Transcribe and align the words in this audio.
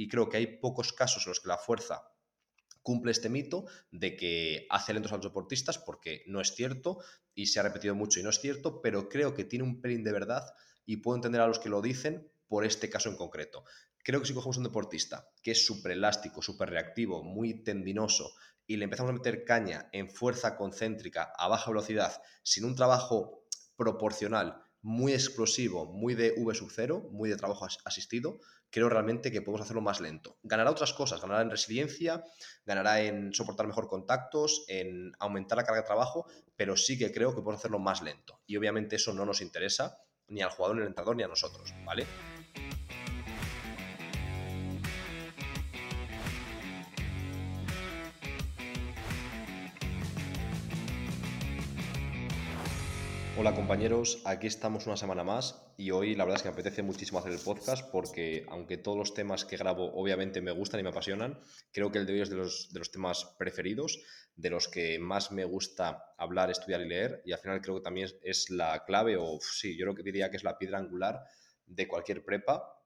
Y 0.00 0.08
creo 0.08 0.30
que 0.30 0.38
hay 0.38 0.46
pocos 0.46 0.94
casos 0.94 1.26
en 1.26 1.30
los 1.32 1.40
que 1.40 1.48
la 1.48 1.58
fuerza 1.58 2.10
cumple 2.80 3.12
este 3.12 3.28
mito 3.28 3.66
de 3.90 4.16
que 4.16 4.66
hace 4.70 4.94
lentos 4.94 5.12
a 5.12 5.16
los 5.16 5.26
deportistas, 5.26 5.76
porque 5.76 6.22
no 6.26 6.40
es 6.40 6.54
cierto 6.54 7.00
y 7.34 7.48
se 7.48 7.60
ha 7.60 7.64
repetido 7.64 7.94
mucho 7.94 8.18
y 8.18 8.22
no 8.22 8.30
es 8.30 8.40
cierto, 8.40 8.80
pero 8.80 9.10
creo 9.10 9.34
que 9.34 9.44
tiene 9.44 9.66
un 9.66 9.82
pelín 9.82 10.02
de 10.02 10.12
verdad 10.12 10.54
y 10.86 10.96
puedo 10.96 11.16
entender 11.16 11.42
a 11.42 11.46
los 11.46 11.58
que 11.58 11.68
lo 11.68 11.82
dicen 11.82 12.32
por 12.48 12.64
este 12.64 12.88
caso 12.88 13.10
en 13.10 13.16
concreto. 13.16 13.64
Creo 14.02 14.22
que 14.22 14.26
si 14.26 14.32
cogemos 14.32 14.56
un 14.56 14.64
deportista 14.64 15.28
que 15.42 15.50
es 15.50 15.66
súper 15.66 15.92
elástico, 15.92 16.40
súper 16.40 16.70
reactivo, 16.70 17.22
muy 17.22 17.62
tendinoso, 17.62 18.32
y 18.66 18.78
le 18.78 18.84
empezamos 18.84 19.10
a 19.10 19.14
meter 19.16 19.44
caña 19.44 19.90
en 19.92 20.08
fuerza 20.08 20.56
concéntrica 20.56 21.30
a 21.36 21.46
baja 21.48 21.70
velocidad, 21.70 22.22
sin 22.42 22.64
un 22.64 22.74
trabajo 22.74 23.44
proporcional, 23.76 24.64
muy 24.82 25.12
explosivo, 25.12 25.86
muy 25.86 26.14
de 26.14 26.34
V 26.36 26.54
sub 26.54 26.70
0, 26.70 27.08
muy 27.10 27.28
de 27.28 27.36
trabajo 27.36 27.66
asistido, 27.84 28.38
creo 28.70 28.88
realmente 28.88 29.30
que 29.30 29.42
podemos 29.42 29.62
hacerlo 29.62 29.82
más 29.82 30.00
lento. 30.00 30.38
Ganará 30.42 30.70
otras 30.70 30.92
cosas, 30.92 31.20
ganará 31.20 31.42
en 31.42 31.50
resiliencia, 31.50 32.24
ganará 32.64 33.00
en 33.02 33.32
soportar 33.34 33.66
mejor 33.66 33.88
contactos, 33.88 34.64
en 34.68 35.12
aumentar 35.18 35.58
la 35.58 35.64
carga 35.64 35.82
de 35.82 35.86
trabajo, 35.86 36.26
pero 36.56 36.76
sí 36.76 36.98
que 36.98 37.12
creo 37.12 37.30
que 37.30 37.42
podemos 37.42 37.60
hacerlo 37.60 37.78
más 37.78 38.02
lento. 38.02 38.40
Y 38.46 38.56
obviamente 38.56 38.96
eso 38.96 39.12
no 39.12 39.26
nos 39.26 39.40
interesa 39.40 39.98
ni 40.28 40.42
al 40.42 40.50
jugador, 40.50 40.76
ni 40.76 40.82
al 40.82 40.88
entrenador, 40.88 41.16
ni 41.16 41.24
a 41.24 41.28
nosotros, 41.28 41.74
¿vale? 41.84 42.06
Hola 53.40 53.54
compañeros, 53.54 54.20
aquí 54.26 54.46
estamos 54.46 54.86
una 54.86 54.98
semana 54.98 55.24
más 55.24 55.64
y 55.78 55.92
hoy 55.92 56.14
la 56.14 56.24
verdad 56.24 56.36
es 56.36 56.42
que 56.42 56.50
me 56.50 56.52
apetece 56.52 56.82
muchísimo 56.82 57.20
hacer 57.20 57.32
el 57.32 57.38
podcast 57.38 57.90
porque 57.90 58.44
aunque 58.50 58.76
todos 58.76 58.98
los 58.98 59.14
temas 59.14 59.46
que 59.46 59.56
grabo 59.56 59.94
obviamente 59.94 60.42
me 60.42 60.50
gustan 60.50 60.80
y 60.80 60.82
me 60.82 60.90
apasionan, 60.90 61.40
creo 61.72 61.90
que 61.90 61.96
el 61.96 62.04
de 62.04 62.12
hoy 62.12 62.20
es 62.20 62.28
de 62.28 62.36
los, 62.36 62.70
de 62.70 62.80
los 62.80 62.90
temas 62.90 63.34
preferidos, 63.38 63.98
de 64.36 64.50
los 64.50 64.68
que 64.68 64.98
más 64.98 65.32
me 65.32 65.46
gusta 65.46 66.12
hablar, 66.18 66.50
estudiar 66.50 66.82
y 66.82 66.88
leer 66.88 67.22
y 67.24 67.32
al 67.32 67.38
final 67.38 67.62
creo 67.62 67.76
que 67.76 67.80
también 67.80 68.10
es 68.22 68.50
la 68.50 68.84
clave 68.84 69.16
o 69.16 69.38
sí, 69.40 69.74
yo 69.74 69.86
creo 69.86 69.94
que 69.94 70.02
diría 70.02 70.30
que 70.30 70.36
es 70.36 70.44
la 70.44 70.58
piedra 70.58 70.76
angular 70.76 71.24
de 71.64 71.88
cualquier 71.88 72.22
prepa 72.22 72.76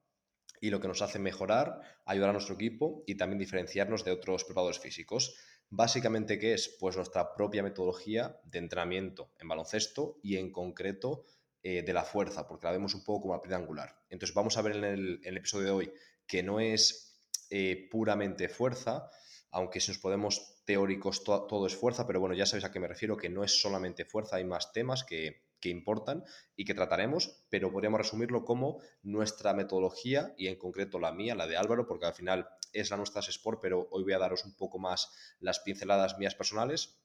y 0.61 0.69
lo 0.69 0.79
que 0.79 0.87
nos 0.87 1.01
hace 1.01 1.19
mejorar, 1.19 1.81
ayudar 2.05 2.29
a 2.29 2.33
nuestro 2.33 2.55
equipo 2.55 3.03
y 3.05 3.15
también 3.15 3.39
diferenciarnos 3.39 4.05
de 4.05 4.11
otros 4.11 4.45
preparadores 4.45 4.79
físicos. 4.79 5.35
Básicamente, 5.69 6.39
¿qué 6.39 6.53
es? 6.53 6.77
Pues 6.79 6.95
nuestra 6.95 7.35
propia 7.35 7.63
metodología 7.63 8.39
de 8.43 8.59
entrenamiento 8.59 9.31
en 9.39 9.47
baloncesto 9.47 10.19
y 10.21 10.37
en 10.37 10.51
concreto 10.51 11.25
eh, 11.63 11.81
de 11.81 11.93
la 11.93 12.03
fuerza, 12.03 12.47
porque 12.47 12.67
la 12.67 12.73
vemos 12.73 12.93
un 12.93 13.03
poco 13.03 13.21
como 13.21 13.33
la 13.33 13.41
piedra 13.41 13.57
angular. 13.57 13.95
Entonces 14.09 14.35
vamos 14.35 14.57
a 14.57 14.61
ver 14.61 14.75
en 14.75 14.83
el, 14.83 15.37
episodio 15.37 15.65
de 15.65 15.71
hoy 15.71 15.93
que 16.27 16.43
no 16.43 16.59
es 16.59 17.17
eh, 17.49 17.87
puramente 17.89 18.49
fuerza, 18.49 19.09
aunque 19.51 19.79
si 19.79 19.91
nos 19.91 19.99
podemos 19.99 20.63
teóricos 20.65 21.23
todo 21.23 21.65
es 21.65 21.75
fuerza, 21.75 22.05
pero 22.05 22.19
bueno, 22.19 22.35
ya 22.35 22.45
sabéis 22.45 22.65
a 22.65 22.71
qué 22.71 22.79
me 22.79 22.87
refiero, 22.87 23.17
que 23.17 23.29
no 23.29 23.43
es 23.43 23.61
solamente 23.61 24.05
fuerza, 24.05 24.35
hay 24.35 24.43
más 24.43 24.73
temas 24.73 25.03
que, 25.03 25.45
que 25.65 25.71
importan 25.71 26.23
y 26.55 26.63
que 26.63 26.75
trataremos, 26.75 27.43
pero 27.49 27.71
podríamos 27.71 27.97
resumirlo 27.97 28.45
como 28.45 28.81
nuestra 29.01 29.55
metodología 29.55 30.35
y 30.37 30.45
en 30.45 30.57
concreto 30.57 30.99
la 30.99 31.11
mía, 31.11 31.33
la 31.33 31.47
de 31.47 31.57
Álvaro, 31.57 31.87
porque 31.87 32.05
al 32.05 32.13
final 32.13 32.47
es 32.71 32.91
la 32.91 32.97
nuestra 32.97 33.21
Sport, 33.21 33.61
pero 33.63 33.87
hoy 33.89 34.03
voy 34.03 34.13
a 34.13 34.19
daros 34.19 34.45
un 34.45 34.55
poco 34.55 34.77
más 34.77 35.09
las 35.39 35.59
pinceladas 35.61 36.19
mías 36.19 36.35
personales 36.35 37.01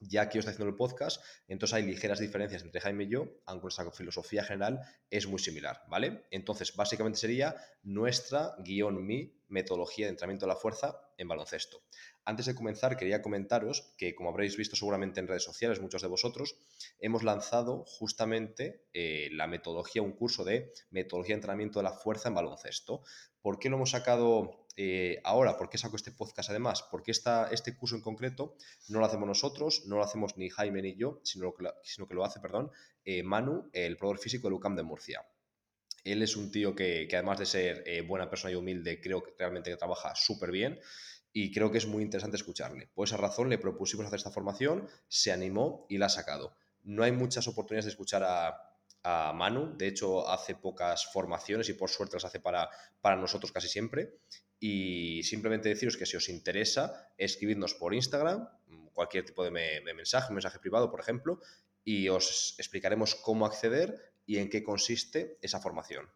ya 0.00 0.28
que 0.28 0.34
yo 0.34 0.40
estoy 0.40 0.52
haciendo 0.52 0.70
el 0.70 0.76
podcast, 0.76 1.22
entonces 1.48 1.74
hay 1.74 1.84
ligeras 1.84 2.18
diferencias 2.18 2.62
entre 2.62 2.80
Jaime 2.80 3.04
y 3.04 3.08
yo, 3.08 3.26
aunque 3.46 3.64
nuestra 3.64 3.90
filosofía 3.90 4.44
general 4.44 4.80
es 5.08 5.26
muy 5.26 5.38
similar, 5.38 5.82
¿vale? 5.88 6.26
Entonces, 6.30 6.76
básicamente 6.76 7.18
sería 7.18 7.56
nuestra 7.84 8.54
guion 8.58 9.06
mi 9.06 9.40
metodología 9.48 10.06
de 10.06 10.10
entrenamiento 10.10 10.44
de 10.44 10.52
la 10.52 10.56
fuerza 10.56 11.00
en 11.16 11.28
baloncesto. 11.28 11.80
Antes 12.26 12.46
de 12.46 12.54
comenzar, 12.54 12.96
quería 12.96 13.20
comentaros 13.20 13.92
que, 13.98 14.14
como 14.14 14.30
habréis 14.30 14.56
visto 14.56 14.76
seguramente 14.76 15.20
en 15.20 15.28
redes 15.28 15.44
sociales, 15.44 15.82
muchos 15.82 16.00
de 16.00 16.08
vosotros, 16.08 16.56
hemos 16.98 17.22
lanzado 17.22 17.84
justamente 17.84 18.86
eh, 18.94 19.28
la 19.32 19.46
metodología, 19.46 20.00
un 20.00 20.12
curso 20.12 20.42
de 20.42 20.72
metodología 20.90 21.34
de 21.34 21.40
entrenamiento 21.40 21.80
de 21.80 21.82
la 21.82 21.92
fuerza 21.92 22.28
en 22.28 22.34
baloncesto. 22.34 23.02
¿Por 23.42 23.58
qué 23.58 23.68
lo 23.68 23.76
hemos 23.76 23.90
sacado 23.90 24.66
eh, 24.78 25.20
ahora? 25.22 25.58
¿Por 25.58 25.68
qué 25.68 25.76
saco 25.76 25.96
este 25.96 26.12
podcast 26.12 26.48
además? 26.48 26.82
Porque 26.90 27.10
esta, 27.10 27.50
este 27.50 27.76
curso 27.76 27.94
en 27.94 28.00
concreto 28.00 28.56
no 28.88 29.00
lo 29.00 29.04
hacemos 29.04 29.28
nosotros, 29.28 29.82
no 29.84 29.96
lo 29.96 30.02
hacemos 30.02 30.38
ni 30.38 30.48
Jaime 30.48 30.80
ni 30.80 30.96
yo, 30.96 31.20
sino 31.24 31.52
que, 31.54 31.68
que 32.08 32.14
lo 32.14 32.24
hace, 32.24 32.40
perdón, 32.40 32.70
eh, 33.04 33.22
Manu, 33.22 33.68
el 33.74 33.98
probador 33.98 34.18
físico 34.18 34.48
de 34.48 34.54
UCAM 34.54 34.76
de 34.76 34.82
Murcia. 34.82 35.26
Él 36.04 36.22
es 36.22 36.36
un 36.36 36.50
tío 36.50 36.74
que, 36.74 37.06
que 37.08 37.16
además 37.16 37.38
de 37.38 37.46
ser 37.46 38.06
buena 38.06 38.28
persona 38.28 38.52
y 38.52 38.56
humilde, 38.56 39.00
creo 39.00 39.22
que 39.22 39.32
realmente 39.38 39.74
trabaja 39.76 40.14
súper 40.14 40.50
bien 40.50 40.78
y 41.36 41.50
creo 41.50 41.72
que 41.72 41.78
es 41.78 41.86
muy 41.86 42.04
interesante 42.04 42.36
escucharle. 42.36 42.88
Por 42.94 43.08
esa 43.08 43.16
razón 43.16 43.50
le 43.50 43.58
propusimos 43.58 44.06
hacer 44.06 44.18
esta 44.18 44.30
formación, 44.30 44.88
se 45.08 45.32
animó 45.32 45.84
y 45.88 45.98
la 45.98 46.06
ha 46.06 46.08
sacado. 46.08 46.56
No 46.84 47.02
hay 47.02 47.10
muchas 47.10 47.48
oportunidades 47.48 47.86
de 47.86 47.90
escuchar 47.90 48.22
a, 48.24 48.70
Manu, 49.34 49.76
de 49.76 49.88
hecho 49.88 50.26
hace 50.26 50.54
pocas 50.54 51.12
formaciones 51.12 51.68
y 51.68 51.74
por 51.74 51.90
suerte 51.90 52.16
las 52.16 52.24
hace 52.24 52.40
para, 52.40 52.70
para 53.02 53.16
nosotros 53.16 53.52
casi 53.52 53.68
siempre. 53.68 54.14
Y 54.58 55.22
simplemente 55.24 55.68
deciros 55.68 55.98
que 55.98 56.06
si 56.06 56.16
os 56.16 56.30
interesa, 56.30 57.10
escribidnos 57.18 57.74
por 57.74 57.92
Instagram, 57.92 58.48
cualquier 58.94 59.26
tipo 59.26 59.44
de, 59.44 59.50
de 59.50 59.92
mensaje, 59.92 60.32
mensaje 60.32 60.58
privado, 60.58 60.90
por 60.90 61.00
ejemplo, 61.00 61.40
y 61.84 62.08
os 62.08 62.54
explicaremos 62.56 63.14
cómo 63.16 63.44
acceder 63.44 64.14
y 64.24 64.38
en 64.38 64.48
qué 64.48 64.62
consiste 64.62 65.36
esa 65.42 65.60
formación. 65.60 66.08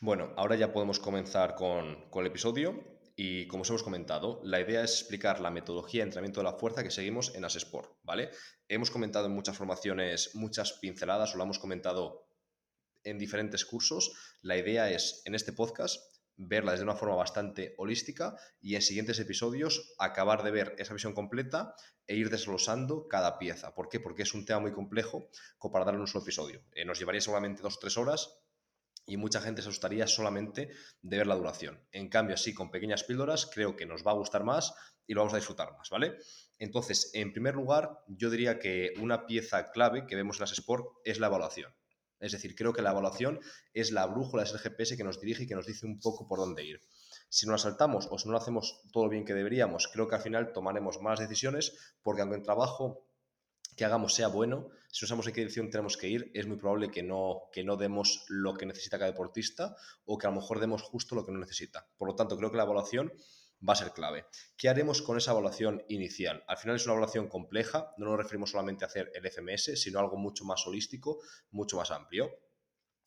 Bueno, 0.00 0.32
ahora 0.36 0.56
ya 0.56 0.72
podemos 0.72 0.98
comenzar 0.98 1.54
con, 1.54 2.08
con 2.10 2.22
el 2.24 2.30
episodio. 2.30 2.97
Y 3.20 3.48
como 3.48 3.62
os 3.62 3.68
hemos 3.70 3.82
comentado, 3.82 4.40
la 4.44 4.60
idea 4.60 4.84
es 4.84 5.00
explicar 5.00 5.40
la 5.40 5.50
metodología 5.50 6.02
de 6.02 6.04
entrenamiento 6.04 6.38
de 6.38 6.44
la 6.44 6.52
fuerza 6.52 6.84
que 6.84 6.92
seguimos 6.92 7.34
en 7.34 7.44
Asesport, 7.44 7.98
¿vale? 8.04 8.30
Hemos 8.68 8.92
comentado 8.92 9.26
en 9.26 9.32
muchas 9.32 9.56
formaciones 9.56 10.36
muchas 10.36 10.74
pinceladas 10.74 11.34
o 11.34 11.36
lo 11.36 11.42
hemos 11.42 11.58
comentado 11.58 12.28
en 13.02 13.18
diferentes 13.18 13.64
cursos. 13.64 14.12
La 14.40 14.56
idea 14.56 14.88
es, 14.92 15.20
en 15.24 15.34
este 15.34 15.52
podcast, 15.52 16.00
verla 16.36 16.70
desde 16.70 16.84
una 16.84 16.94
forma 16.94 17.16
bastante 17.16 17.74
holística 17.78 18.36
y 18.60 18.76
en 18.76 18.82
siguientes 18.82 19.18
episodios 19.18 19.96
acabar 19.98 20.44
de 20.44 20.52
ver 20.52 20.76
esa 20.78 20.94
visión 20.94 21.12
completa 21.12 21.74
e 22.06 22.14
ir 22.14 22.30
desglosando 22.30 23.08
cada 23.08 23.36
pieza. 23.40 23.74
¿Por 23.74 23.88
qué? 23.88 23.98
Porque 23.98 24.22
es 24.22 24.32
un 24.32 24.46
tema 24.46 24.60
muy 24.60 24.72
complejo 24.72 25.28
como 25.58 25.72
para 25.72 25.84
darle 25.84 26.02
un 26.02 26.06
solo 26.06 26.22
episodio. 26.22 26.62
Eh, 26.70 26.84
nos 26.84 27.00
llevaría 27.00 27.20
solamente 27.20 27.62
dos 27.62 27.78
o 27.78 27.80
tres 27.80 27.96
horas 27.96 28.44
y 29.08 29.16
mucha 29.16 29.40
gente 29.40 29.62
se 29.62 29.68
asustaría 29.68 30.06
solamente 30.06 30.70
de 31.02 31.16
ver 31.16 31.26
la 31.26 31.34
duración. 31.34 31.80
En 31.90 32.08
cambio, 32.08 32.34
así 32.34 32.54
con 32.54 32.70
pequeñas 32.70 33.04
píldoras, 33.04 33.46
creo 33.46 33.74
que 33.74 33.86
nos 33.86 34.06
va 34.06 34.12
a 34.12 34.14
gustar 34.14 34.44
más 34.44 34.74
y 35.06 35.14
lo 35.14 35.22
vamos 35.22 35.32
a 35.32 35.38
disfrutar 35.38 35.72
más, 35.76 35.88
¿vale? 35.90 36.18
Entonces, 36.58 37.10
en 37.14 37.32
primer 37.32 37.54
lugar, 37.54 38.04
yo 38.06 38.30
diría 38.30 38.58
que 38.58 38.92
una 39.00 39.26
pieza 39.26 39.70
clave 39.70 40.06
que 40.06 40.14
vemos 40.14 40.36
en 40.36 40.42
las 40.42 40.52
Sport 40.52 40.86
es 41.04 41.18
la 41.18 41.28
evaluación. 41.28 41.74
Es 42.20 42.32
decir, 42.32 42.54
creo 42.54 42.72
que 42.72 42.82
la 42.82 42.90
evaluación 42.90 43.40
es 43.72 43.92
la 43.92 44.06
brújula, 44.06 44.42
es 44.42 44.52
el 44.52 44.58
GPS 44.58 44.96
que 44.96 45.04
nos 45.04 45.20
dirige 45.20 45.44
y 45.44 45.46
que 45.46 45.54
nos 45.54 45.66
dice 45.66 45.86
un 45.86 46.00
poco 46.00 46.26
por 46.26 46.38
dónde 46.38 46.64
ir. 46.64 46.80
Si 47.30 47.46
no 47.46 47.52
la 47.52 47.58
saltamos 47.58 48.08
o 48.10 48.18
si 48.18 48.26
no 48.26 48.32
lo 48.32 48.38
hacemos 48.38 48.82
todo 48.92 49.08
bien 49.08 49.24
que 49.24 49.34
deberíamos, 49.34 49.88
creo 49.88 50.08
que 50.08 50.16
al 50.16 50.22
final 50.22 50.52
tomaremos 50.52 51.00
más 51.00 51.20
decisiones 51.20 51.96
porque 52.02 52.22
aunque 52.22 52.36
el 52.36 52.42
trabajo 52.42 53.07
que 53.78 53.84
hagamos 53.84 54.12
sea 54.12 54.26
bueno, 54.26 54.70
si 54.90 55.04
no 55.04 55.08
sabemos 55.08 55.28
en 55.28 55.34
qué 55.34 55.40
dirección 55.40 55.70
tenemos 55.70 55.96
que 55.96 56.08
ir, 56.08 56.32
es 56.34 56.48
muy 56.48 56.56
probable 56.56 56.90
que 56.90 57.04
no, 57.04 57.42
que 57.52 57.62
no 57.62 57.76
demos 57.76 58.24
lo 58.28 58.54
que 58.54 58.66
necesita 58.66 58.98
cada 58.98 59.12
deportista 59.12 59.76
o 60.04 60.18
que 60.18 60.26
a 60.26 60.30
lo 60.30 60.36
mejor 60.36 60.58
demos 60.58 60.82
justo 60.82 61.14
lo 61.14 61.24
que 61.24 61.30
no 61.30 61.38
necesita. 61.38 61.88
Por 61.96 62.08
lo 62.08 62.16
tanto, 62.16 62.36
creo 62.36 62.50
que 62.50 62.56
la 62.56 62.64
evaluación 62.64 63.12
va 63.66 63.74
a 63.74 63.76
ser 63.76 63.92
clave. 63.92 64.26
¿Qué 64.56 64.68
haremos 64.68 65.00
con 65.00 65.16
esa 65.16 65.30
evaluación 65.30 65.84
inicial? 65.88 66.42
Al 66.48 66.56
final 66.56 66.74
es 66.74 66.86
una 66.86 66.94
evaluación 66.94 67.28
compleja, 67.28 67.94
no 67.98 68.06
nos 68.06 68.18
referimos 68.18 68.50
solamente 68.50 68.84
a 68.84 68.88
hacer 68.88 69.12
el 69.14 69.24
FMS, 69.30 69.80
sino 69.80 70.00
algo 70.00 70.16
mucho 70.16 70.44
más 70.44 70.66
holístico, 70.66 71.20
mucho 71.52 71.76
más 71.76 71.92
amplio. 71.92 72.32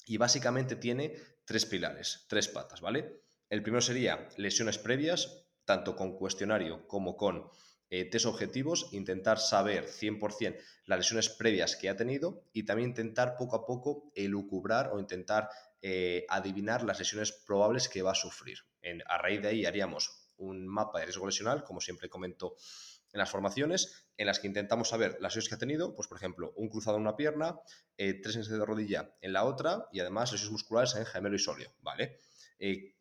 Y 0.05 0.15
básicamente 0.15 0.77
tiene 0.77 1.17
tres 1.43 1.65
pilares, 1.65 2.25
tres 2.29 2.47
patas, 2.47 2.79
¿vale? 2.79 3.23
El 3.49 3.61
primero 3.61 3.81
sería 3.81 4.29
lesiones 4.37 4.77
previas, 4.77 5.45
tanto 5.65 5.97
con 5.97 6.15
cuestionario 6.15 6.87
como 6.87 7.17
con 7.17 7.49
eh, 7.91 8.05
test 8.05 8.25
objetivos, 8.25 8.87
intentar 8.93 9.37
saber 9.37 9.85
100% 9.85 10.57
las 10.85 10.99
lesiones 10.99 11.27
previas 11.27 11.75
que 11.75 11.89
ha 11.89 11.97
tenido 11.97 12.45
y 12.53 12.63
también 12.63 12.89
intentar 12.89 13.35
poco 13.37 13.57
a 13.57 13.65
poco 13.65 14.13
elucubrar 14.15 14.91
o 14.93 14.99
intentar 14.99 15.49
eh, 15.81 16.25
adivinar 16.29 16.83
las 16.83 16.99
lesiones 16.99 17.33
probables 17.33 17.89
que 17.89 18.01
va 18.01 18.11
a 18.11 18.15
sufrir. 18.15 18.59
a 19.07 19.17
raíz 19.17 19.41
de 19.41 19.49
ahí 19.49 19.65
haríamos 19.65 20.31
un 20.37 20.65
mapa 20.67 20.99
de 20.99 21.05
riesgo 21.05 21.25
lesional, 21.25 21.65
como 21.65 21.81
siempre 21.81 22.09
comento 22.09 22.55
en 23.11 23.19
las 23.19 23.29
formaciones, 23.29 24.07
en 24.15 24.25
las 24.25 24.39
que 24.39 24.47
intentamos 24.47 24.87
saber 24.87 25.17
las 25.19 25.35
lesiones 25.35 25.49
que 25.49 25.55
ha 25.55 25.57
tenido, 25.57 25.93
pues 25.93 26.07
por 26.07 26.17
ejemplo, 26.17 26.53
un 26.55 26.69
cruzado 26.69 26.95
en 26.95 27.01
una 27.01 27.17
pierna, 27.17 27.59
eh, 27.97 28.21
tres 28.21 28.37
en 28.37 28.43
de 28.43 28.65
rodilla 28.65 29.17
en 29.19 29.33
la 29.33 29.43
otra 29.43 29.89
y 29.91 29.99
además 29.99 30.31
lesiones 30.31 30.53
musculares 30.53 30.95
en 30.95 31.05
gemelo 31.05 31.35
y 31.35 31.39
sóleo, 31.39 31.73
¿vale? 31.81 32.19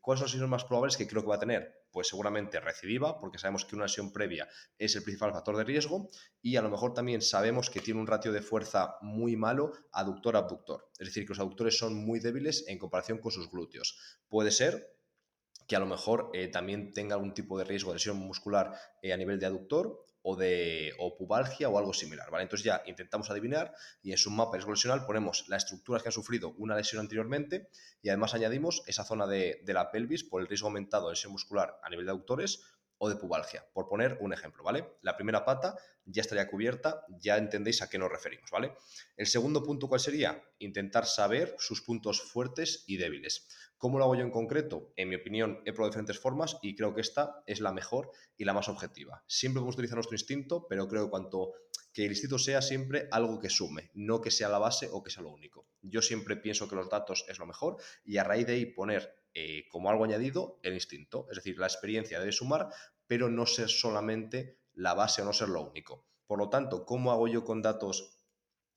¿Cuáles 0.00 0.18
son 0.18 0.24
las 0.24 0.32
lesiones 0.32 0.50
más 0.50 0.64
probables 0.64 0.96
que 0.96 1.06
creo 1.06 1.22
que 1.22 1.28
va 1.28 1.36
a 1.36 1.38
tener? 1.38 1.79
Pues 1.92 2.08
seguramente 2.08 2.60
recidiva, 2.60 3.20
porque 3.20 3.38
sabemos 3.38 3.64
que 3.64 3.76
una 3.76 3.84
lesión 3.84 4.12
previa 4.12 4.48
es 4.78 4.96
el 4.96 5.02
principal 5.02 5.32
factor 5.32 5.56
de 5.56 5.64
riesgo, 5.64 6.08
y 6.42 6.56
a 6.56 6.62
lo 6.62 6.70
mejor 6.70 6.94
también 6.94 7.22
sabemos 7.22 7.70
que 7.70 7.80
tiene 7.80 8.00
un 8.00 8.06
ratio 8.06 8.32
de 8.32 8.42
fuerza 8.42 8.96
muy 9.00 9.36
malo 9.36 9.72
aductor-abductor, 9.92 10.90
es 10.98 11.08
decir, 11.08 11.24
que 11.24 11.30
los 11.30 11.40
aductores 11.40 11.78
son 11.78 11.94
muy 11.94 12.20
débiles 12.20 12.64
en 12.68 12.78
comparación 12.78 13.18
con 13.18 13.32
sus 13.32 13.50
glúteos. 13.50 13.98
Puede 14.28 14.50
ser 14.50 14.96
que 15.66 15.76
a 15.76 15.80
lo 15.80 15.86
mejor 15.86 16.30
eh, 16.34 16.48
también 16.48 16.92
tenga 16.92 17.14
algún 17.14 17.32
tipo 17.32 17.56
de 17.56 17.64
riesgo 17.64 17.90
de 17.90 17.96
lesión 17.96 18.16
muscular 18.16 18.74
eh, 19.02 19.12
a 19.12 19.16
nivel 19.16 19.38
de 19.38 19.46
aductor 19.46 20.04
o 20.22 20.36
de 20.36 20.92
o 20.98 21.16
pubalgia 21.16 21.68
o 21.68 21.78
algo 21.78 21.92
similar, 21.92 22.30
¿vale? 22.30 22.44
Entonces 22.44 22.64
ya 22.64 22.82
intentamos 22.86 23.30
adivinar 23.30 23.74
y 24.02 24.12
en 24.12 24.18
su 24.18 24.30
mapa 24.30 24.58
lesional 24.58 25.06
ponemos 25.06 25.48
las 25.48 25.64
estructuras 25.64 26.02
que 26.02 26.08
han 26.08 26.12
sufrido 26.12 26.54
una 26.58 26.76
lesión 26.76 27.00
anteriormente 27.00 27.68
y 28.02 28.08
además 28.08 28.34
añadimos 28.34 28.82
esa 28.86 29.04
zona 29.04 29.26
de, 29.26 29.60
de 29.64 29.72
la 29.72 29.90
pelvis 29.90 30.24
por 30.24 30.42
el 30.42 30.48
riesgo 30.48 30.68
aumentado 30.68 31.08
de 31.08 31.12
lesión 31.12 31.32
muscular 31.32 31.78
a 31.82 31.90
nivel 31.90 32.06
de 32.06 32.12
aductores 32.12 32.60
o 33.02 33.08
de 33.08 33.16
pubalgia, 33.16 33.64
por 33.72 33.88
poner 33.88 34.18
un 34.20 34.34
ejemplo, 34.34 34.62
¿vale? 34.62 34.98
La 35.00 35.16
primera 35.16 35.42
pata 35.42 35.74
ya 36.04 36.20
estaría 36.20 36.50
cubierta, 36.50 37.06
ya 37.08 37.38
entendéis 37.38 37.80
a 37.80 37.88
qué 37.88 37.98
nos 37.98 38.10
referimos, 38.10 38.50
¿vale? 38.50 38.74
El 39.16 39.26
segundo 39.26 39.62
punto, 39.62 39.88
¿cuál 39.88 40.00
sería? 40.00 40.44
Intentar 40.58 41.06
saber 41.06 41.56
sus 41.58 41.80
puntos 41.80 42.20
fuertes 42.20 42.84
y 42.86 42.98
débiles. 42.98 43.48
¿Cómo 43.80 43.98
lo 43.98 44.04
hago 44.04 44.14
yo 44.14 44.20
en 44.20 44.30
concreto? 44.30 44.92
En 44.94 45.08
mi 45.08 45.14
opinión, 45.14 45.62
he 45.64 45.72
probado 45.72 45.88
diferentes 45.88 46.20
formas 46.20 46.58
y 46.60 46.76
creo 46.76 46.92
que 46.94 47.00
esta 47.00 47.42
es 47.46 47.60
la 47.60 47.72
mejor 47.72 48.10
y 48.36 48.44
la 48.44 48.52
más 48.52 48.68
objetiva. 48.68 49.24
Siempre 49.26 49.60
podemos 49.60 49.76
utilizar 49.76 49.96
nuestro 49.96 50.16
instinto, 50.16 50.66
pero 50.68 50.86
creo 50.86 51.04
que 51.04 51.10
cuanto 51.10 51.54
que 51.90 52.04
el 52.04 52.10
instinto 52.10 52.38
sea 52.38 52.60
siempre 52.60 53.08
algo 53.10 53.40
que 53.40 53.48
sume, 53.48 53.90
no 53.94 54.20
que 54.20 54.30
sea 54.30 54.50
la 54.50 54.58
base 54.58 54.90
o 54.92 55.02
que 55.02 55.08
sea 55.08 55.22
lo 55.22 55.30
único. 55.30 55.66
Yo 55.80 56.02
siempre 56.02 56.36
pienso 56.36 56.68
que 56.68 56.76
los 56.76 56.90
datos 56.90 57.24
es 57.26 57.38
lo 57.38 57.46
mejor 57.46 57.78
y 58.04 58.18
a 58.18 58.24
raíz 58.24 58.46
de 58.46 58.52
ahí 58.52 58.66
poner 58.66 59.14
eh, 59.32 59.64
como 59.70 59.88
algo 59.88 60.04
añadido 60.04 60.60
el 60.62 60.74
instinto. 60.74 61.26
Es 61.30 61.36
decir, 61.36 61.58
la 61.58 61.66
experiencia 61.66 62.20
debe 62.20 62.32
sumar, 62.32 62.68
pero 63.06 63.30
no 63.30 63.46
ser 63.46 63.70
solamente 63.70 64.58
la 64.74 64.92
base 64.92 65.22
o 65.22 65.24
no 65.24 65.32
ser 65.32 65.48
lo 65.48 65.62
único. 65.62 66.06
Por 66.26 66.38
lo 66.38 66.50
tanto, 66.50 66.84
¿cómo 66.84 67.12
hago 67.12 67.28
yo 67.28 67.44
con 67.44 67.62
datos 67.62 68.19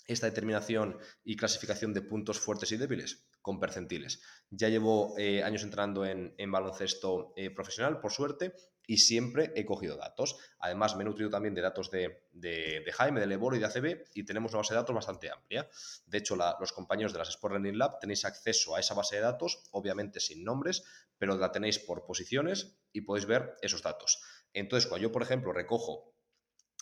esta 0.06 0.28
determinación 0.28 0.98
y 1.24 1.36
clasificación 1.36 1.94
de 1.94 2.02
puntos 2.02 2.40
fuertes 2.40 2.72
y 2.72 2.78
débiles? 2.78 3.26
Con 3.42 3.60
percentiles. 3.60 4.22
Ya 4.50 4.70
llevo 4.70 5.16
eh, 5.18 5.44
años 5.44 5.64
entrando 5.64 6.06
en, 6.06 6.52
baloncesto 6.52 7.34
eh, 7.36 7.50
profesional, 7.50 8.00
por 8.00 8.12
suerte, 8.12 8.54
y 8.86 8.98
siempre 8.98 9.52
he 9.56 9.66
cogido 9.66 9.98
datos. 9.98 10.38
Además, 10.60 10.96
me 10.96 11.04
he 11.04 11.06
nutrido 11.06 11.30
también 11.30 11.56
de 11.56 11.62
datos 11.62 11.90
de, 11.90 12.84
Jaime, 12.94 13.20
de 13.20 13.28
Leboro 13.28 13.56
y 13.56 13.60
de 13.60 13.66
ACB 13.66 14.06
y 14.14 14.24
tenemos 14.24 14.52
una 14.52 14.60
base 14.60 14.74
de 14.74 14.80
datos 14.80 14.96
bastante 14.96 15.32
amplia. 15.32 15.70
De 16.06 16.18
hecho, 16.18 16.36
los 16.36 16.74
compañeros 16.74 17.14
de 17.14 17.20
las 17.20 17.30
Sport 17.30 17.54
Learning 17.54 17.78
Lab 17.78 18.00
tenéis 18.00 18.26
acceso 18.26 18.76
a 18.76 18.80
esa 18.80 18.94
base 18.94 19.16
de 19.16 19.22
datos, 19.22 19.64
obviamente 19.72 20.20
sin 20.20 20.44
nombres, 20.44 20.84
pero 21.18 21.38
la 21.38 21.52
tenéis 21.52 21.80
por 21.80 22.06
posiciones 22.06 22.78
y 22.92 23.02
podéis 23.02 23.26
ver 23.26 23.56
esos 23.62 23.82
datos. 23.82 24.22
Entonces, 24.52 24.88
cuando 24.88 25.04
yo, 25.04 25.12
por 25.12 25.24
ejemplo, 25.24 25.54
recojo 25.54 26.13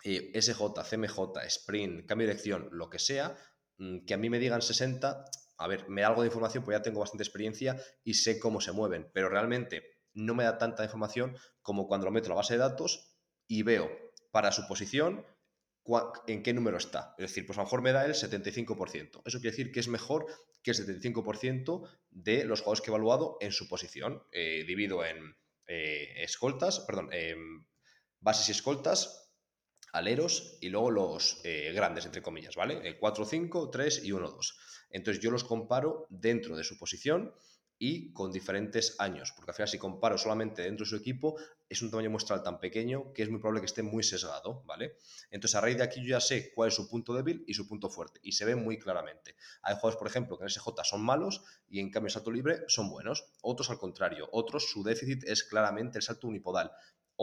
eh, 0.04 0.32
SJ, 0.42 0.62
CMJ, 0.90 1.20
Sprint, 1.48 2.06
cambio 2.06 2.28
de 2.28 2.34
dirección, 2.34 2.70
lo 2.72 2.90
que 2.90 3.00
sea, 3.00 3.38
mm, 3.78 4.06
que 4.06 4.14
a 4.14 4.18
mí 4.18 4.30
me 4.30 4.40
digan 4.40 4.62
60, 4.62 5.26
a 5.58 5.68
ver, 5.68 5.88
me 5.90 6.02
da 6.02 6.08
algo 6.08 6.22
de 6.22 6.28
información, 6.28 6.64
pues 6.64 6.78
ya 6.78 6.82
tengo 6.82 7.00
bastante 7.00 7.24
experiencia 7.24 7.82
y 8.04 8.16
sé 8.16 8.40
cómo 8.40 8.62
se 8.62 8.72
mueven, 8.72 9.10
pero 9.14 9.30
realmente 9.30 9.84
no 10.14 10.34
me 10.36 10.44
da 10.44 10.58
tanta 10.58 10.84
información 10.84 11.38
como 11.62 11.88
cuando 11.88 12.06
lo 12.06 12.12
meto 12.12 12.26
en 12.26 12.32
la 12.32 12.36
base 12.36 12.56
de 12.56 12.60
datos 12.60 13.16
y 13.48 13.64
veo 13.64 13.90
para 14.32 14.52
su 14.52 14.68
posición 14.68 15.26
en 16.28 16.44
qué 16.44 16.54
número 16.54 16.78
está. 16.78 17.16
Es 17.18 17.30
decir, 17.30 17.46
pues 17.46 17.58
a 17.58 17.62
lo 17.62 17.66
mejor 17.66 17.82
me 17.82 17.92
da 17.92 18.06
el 18.06 18.14
75%. 18.14 19.22
Eso 19.26 19.40
quiere 19.40 19.56
decir 19.56 19.72
que 19.72 19.80
es 19.80 19.88
mejor 19.88 20.26
que 20.64 20.72
el 20.72 20.78
75% 20.78 21.88
de 22.10 22.46
los 22.46 22.62
jugadores 22.62 22.82
que 22.82 22.92
he 22.92 22.94
evaluado 22.94 23.38
en 23.42 23.52
su 23.52 23.68
posición. 23.68 24.24
Eh, 24.32 24.64
divido 24.66 25.04
en 25.04 25.36
eh, 25.68 26.24
escoltas, 26.24 26.82
perdón, 26.82 27.10
bases 28.20 28.50
y 28.50 28.52
escoltas, 28.52 29.31
aleros 29.94 30.58
y 30.62 30.70
luego 30.70 30.92
los 30.92 31.42
eh, 31.44 31.72
grandes, 31.74 32.06
entre 32.06 32.22
comillas, 32.22 32.56
¿vale? 32.56 32.98
4, 32.98 33.26
5, 33.26 33.70
3 33.70 34.06
y 34.06 34.12
1, 34.12 34.30
2. 34.30 34.60
Entonces 34.92 35.24
yo 35.24 35.32
los 35.32 35.44
comparo 35.44 36.08
dentro 36.10 36.56
de 36.56 36.64
su 36.64 36.78
posición 36.78 37.34
y 37.84 38.14
con 38.14 38.32
diferentes 38.32 38.96
años, 39.00 39.34
porque 39.36 39.50
al 39.50 39.56
final 39.56 39.68
si 39.68 39.80
comparo 39.80 40.16
solamente 40.16 40.62
dentro 40.62 40.86
de 40.86 40.90
su 40.92 40.96
equipo, 40.98 41.36
es 41.68 41.82
un 41.82 41.90
tamaño 41.90 42.12
muestral 42.12 42.44
tan 42.44 42.60
pequeño 42.60 43.12
que 43.12 43.24
es 43.24 43.30
muy 43.32 43.40
probable 43.40 43.62
que 43.62 43.66
esté 43.66 43.82
muy 43.82 44.04
sesgado, 44.04 44.62
¿vale? 44.68 44.98
Entonces 45.32 45.56
a 45.56 45.62
raíz 45.62 45.78
de 45.78 45.84
aquí 45.84 46.00
yo 46.00 46.10
ya 46.10 46.20
sé 46.20 46.54
cuál 46.54 46.68
es 46.68 46.76
su 46.76 46.88
punto 46.88 47.16
débil 47.16 47.44
y 47.48 47.56
su 47.56 47.68
punto 47.68 47.90
fuerte, 47.90 48.20
y 48.22 48.34
se 48.34 48.46
ve 48.46 48.56
muy 48.56 48.78
claramente. 48.78 49.36
Hay 49.64 49.74
jugadores, 49.74 49.98
por 49.98 50.08
ejemplo, 50.08 50.38
que 50.38 50.44
en 50.44 50.52
SJ 50.52 50.68
son 50.84 51.02
malos 51.02 51.42
y 51.70 51.80
en 51.80 51.90
cambio 51.90 52.10
en 52.10 52.12
salto 52.12 52.30
libre 52.30 52.60
son 52.68 52.88
buenos, 52.88 53.26
otros 53.42 53.72
al 53.72 53.80
contrario, 53.80 54.30
otros 54.32 54.70
su 54.70 54.84
déficit 54.84 55.24
es 55.24 55.44
claramente 55.44 55.98
el 55.98 56.04
salto 56.04 56.28
unipodal, 56.28 56.72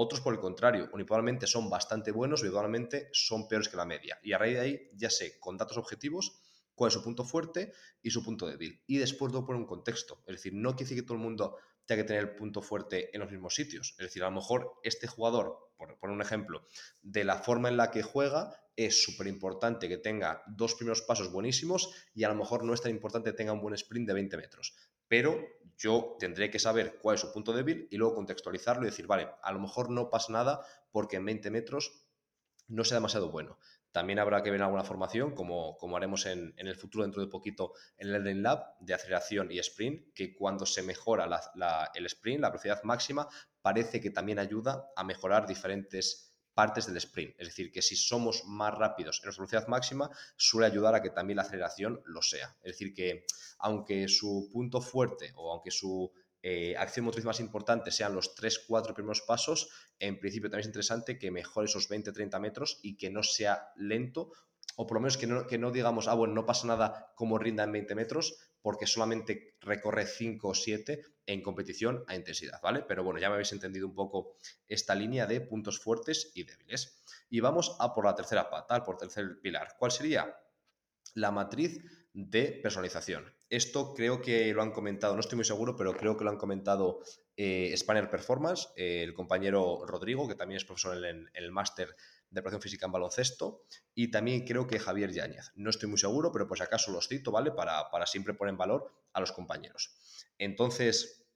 otros, 0.00 0.20
por 0.20 0.32
el 0.32 0.38
contrario, 0.38 0.88
unipodalmente 0.92 1.48
son 1.48 1.68
bastante 1.68 2.12
buenos, 2.12 2.40
individualmente 2.40 3.08
son 3.12 3.48
peores 3.48 3.68
que 3.68 3.76
la 3.76 3.84
media. 3.84 4.16
Y 4.22 4.32
a 4.32 4.38
raíz 4.38 4.54
de 4.54 4.60
ahí 4.60 4.90
ya 4.94 5.10
sé, 5.10 5.40
con 5.40 5.56
datos 5.56 5.76
objetivos, 5.76 6.38
cuál 6.76 6.88
es 6.88 6.94
su 6.94 7.02
punto 7.02 7.24
fuerte 7.24 7.72
y 8.00 8.10
su 8.10 8.22
punto 8.22 8.46
débil. 8.46 8.80
Y 8.86 8.98
después 8.98 9.32
debo 9.32 9.44
poner 9.44 9.60
un 9.60 9.66
contexto. 9.66 10.22
Es 10.26 10.36
decir, 10.36 10.54
no 10.54 10.70
quiere 10.76 10.84
decir 10.84 10.98
que 10.98 11.02
todo 11.02 11.14
el 11.14 11.24
mundo 11.24 11.56
tenga 11.84 12.02
que 12.02 12.06
tener 12.06 12.22
el 12.22 12.36
punto 12.36 12.62
fuerte 12.62 13.10
en 13.12 13.20
los 13.20 13.30
mismos 13.30 13.56
sitios. 13.56 13.96
Es 13.98 14.06
decir, 14.06 14.22
a 14.22 14.26
lo 14.26 14.36
mejor 14.36 14.74
este 14.84 15.08
jugador, 15.08 15.72
por 15.76 15.98
poner 15.98 16.14
un 16.14 16.22
ejemplo, 16.22 16.64
de 17.02 17.24
la 17.24 17.38
forma 17.38 17.68
en 17.68 17.76
la 17.76 17.90
que 17.90 18.04
juega, 18.04 18.54
es 18.76 19.02
súper 19.02 19.26
importante 19.26 19.88
que 19.88 19.98
tenga 19.98 20.44
dos 20.46 20.76
primeros 20.76 21.02
pasos 21.02 21.32
buenísimos 21.32 21.92
y 22.14 22.22
a 22.22 22.28
lo 22.28 22.36
mejor 22.36 22.62
no 22.62 22.72
es 22.72 22.82
tan 22.82 22.92
importante 22.92 23.32
que 23.32 23.36
tenga 23.36 23.52
un 23.52 23.60
buen 23.60 23.74
sprint 23.74 24.06
de 24.06 24.14
20 24.14 24.36
metros. 24.36 24.76
Pero 25.08 25.38
yo 25.76 26.16
tendré 26.18 26.50
que 26.50 26.58
saber 26.58 26.98
cuál 27.00 27.14
es 27.14 27.20
su 27.20 27.32
punto 27.32 27.52
débil 27.52 27.88
y 27.90 27.96
luego 27.96 28.14
contextualizarlo 28.14 28.82
y 28.82 28.90
decir, 28.90 29.06
vale, 29.06 29.28
a 29.42 29.52
lo 29.52 29.60
mejor 29.60 29.90
no 29.90 30.10
pasa 30.10 30.32
nada 30.32 30.62
porque 30.90 31.16
en 31.16 31.24
20 31.24 31.50
metros 31.50 32.04
no 32.66 32.84
sea 32.84 32.96
demasiado 32.96 33.30
bueno. 33.30 33.58
También 33.90 34.18
habrá 34.18 34.42
que 34.42 34.50
ver 34.50 34.62
alguna 34.62 34.84
formación, 34.84 35.34
como, 35.34 35.78
como 35.78 35.96
haremos 35.96 36.26
en, 36.26 36.52
el 36.56 36.76
futuro 36.76 37.04
dentro 37.04 37.22
de 37.22 37.28
poquito 37.28 37.72
en 37.96 38.08
el 38.08 38.12
Learning 38.12 38.42
Lab, 38.42 38.76
de 38.80 38.92
aceleración 38.94 39.50
y 39.50 39.58
sprint, 39.60 40.12
que 40.14 40.34
cuando 40.34 40.66
se 40.66 40.82
mejora 40.82 41.24
el 41.94 42.06
sprint, 42.06 42.40
la 42.40 42.50
velocidad 42.50 42.82
máxima, 42.82 43.26
parece 43.62 44.00
que 44.00 44.10
también 44.10 44.38
ayuda 44.38 44.90
a 44.94 45.04
mejorar 45.04 45.46
diferentes 45.46 46.37
partes 46.58 46.88
del 46.88 46.96
sprint. 46.96 47.36
Es 47.38 47.46
decir, 47.46 47.70
que 47.70 47.82
si 47.82 47.94
somos 47.94 48.44
más 48.44 48.74
rápidos 48.74 49.20
en 49.20 49.26
nuestra 49.26 49.42
velocidad 49.42 49.68
máxima, 49.68 50.10
suele 50.34 50.66
ayudar 50.66 50.92
a 50.92 51.00
que 51.00 51.10
también 51.10 51.36
la 51.36 51.42
aceleración 51.42 52.02
lo 52.04 52.20
sea. 52.20 52.56
Es 52.64 52.72
decir, 52.72 52.92
que 52.92 53.26
aunque 53.60 54.08
su 54.08 54.50
punto 54.52 54.80
fuerte 54.80 55.30
o 55.36 55.52
aunque 55.52 55.70
su 55.70 56.10
eh, 56.42 56.74
acción 56.76 57.04
motriz 57.04 57.24
más 57.24 57.38
importante 57.38 57.92
sean 57.92 58.12
los 58.12 58.34
3-4 58.34 58.92
primeros 58.92 59.20
pasos, 59.20 59.68
en 60.00 60.18
principio 60.18 60.50
también 60.50 60.62
es 60.62 60.66
interesante 60.66 61.16
que 61.16 61.30
mejore 61.30 61.66
esos 61.66 61.88
20-30 61.88 62.40
metros 62.40 62.80
y 62.82 62.96
que 62.96 63.08
no 63.08 63.22
sea 63.22 63.70
lento, 63.76 64.32
o 64.80 64.86
por 64.86 64.94
lo 64.94 65.00
menos 65.00 65.16
que 65.16 65.26
no, 65.26 65.44
que 65.48 65.58
no 65.58 65.72
digamos, 65.72 66.06
ah, 66.06 66.14
bueno, 66.14 66.34
no 66.34 66.46
pasa 66.46 66.68
nada 66.68 67.12
como 67.16 67.36
rinda 67.36 67.64
en 67.64 67.72
20 67.72 67.96
metros, 67.96 68.38
porque 68.62 68.86
solamente 68.86 69.56
recorre 69.60 70.06
5 70.06 70.48
o 70.48 70.54
7 70.54 71.02
en 71.26 71.42
competición 71.42 72.04
a 72.06 72.14
intensidad, 72.14 72.60
¿vale? 72.62 72.84
Pero 72.86 73.02
bueno, 73.02 73.18
ya 73.18 73.28
me 73.28 73.34
habéis 73.34 73.50
entendido 73.52 73.88
un 73.88 73.94
poco 73.96 74.36
esta 74.68 74.94
línea 74.94 75.26
de 75.26 75.40
puntos 75.40 75.80
fuertes 75.80 76.30
y 76.32 76.44
débiles. 76.44 77.02
Y 77.28 77.40
vamos 77.40 77.76
a 77.80 77.92
por 77.92 78.04
la 78.04 78.14
tercera 78.14 78.48
pata, 78.48 78.84
por 78.84 78.96
tercer 78.96 79.40
pilar. 79.42 79.74
¿Cuál 79.80 79.90
sería? 79.90 80.32
La 81.14 81.32
matriz 81.32 81.82
de 82.12 82.60
personalización. 82.62 83.34
Esto 83.50 83.94
creo 83.94 84.22
que 84.22 84.54
lo 84.54 84.62
han 84.62 84.70
comentado, 84.70 85.14
no 85.14 85.20
estoy 85.20 85.36
muy 85.36 85.44
seguro, 85.44 85.74
pero 85.74 85.96
creo 85.96 86.16
que 86.16 86.22
lo 86.22 86.30
han 86.30 86.36
comentado 86.36 87.00
eh, 87.36 87.72
Spanner 87.76 88.10
Performance, 88.10 88.68
eh, 88.76 89.02
el 89.02 89.14
compañero 89.14 89.84
Rodrigo, 89.86 90.28
que 90.28 90.36
también 90.36 90.58
es 90.58 90.64
profesor 90.64 91.04
en, 91.04 91.28
el 91.34 91.50
máster 91.50 91.96
de 92.30 92.42
preparación 92.42 92.62
física 92.62 92.86
en 92.86 92.92
baloncesto, 92.92 93.64
y 93.94 94.10
también 94.10 94.44
creo 94.44 94.66
que 94.66 94.78
Javier 94.78 95.12
Yáñez. 95.12 95.50
No 95.54 95.70
estoy 95.70 95.88
muy 95.88 95.98
seguro, 95.98 96.30
pero 96.32 96.46
pues 96.46 96.60
acaso 96.60 96.90
los 96.92 97.08
cito, 97.08 97.32
¿vale? 97.32 97.52
Para, 97.52 97.90
para 97.90 98.06
siempre 98.06 98.34
poner 98.34 98.52
en 98.52 98.58
valor 98.58 98.92
a 99.12 99.20
los 99.20 99.32
compañeros. 99.32 99.96
Entonces, 100.38 101.26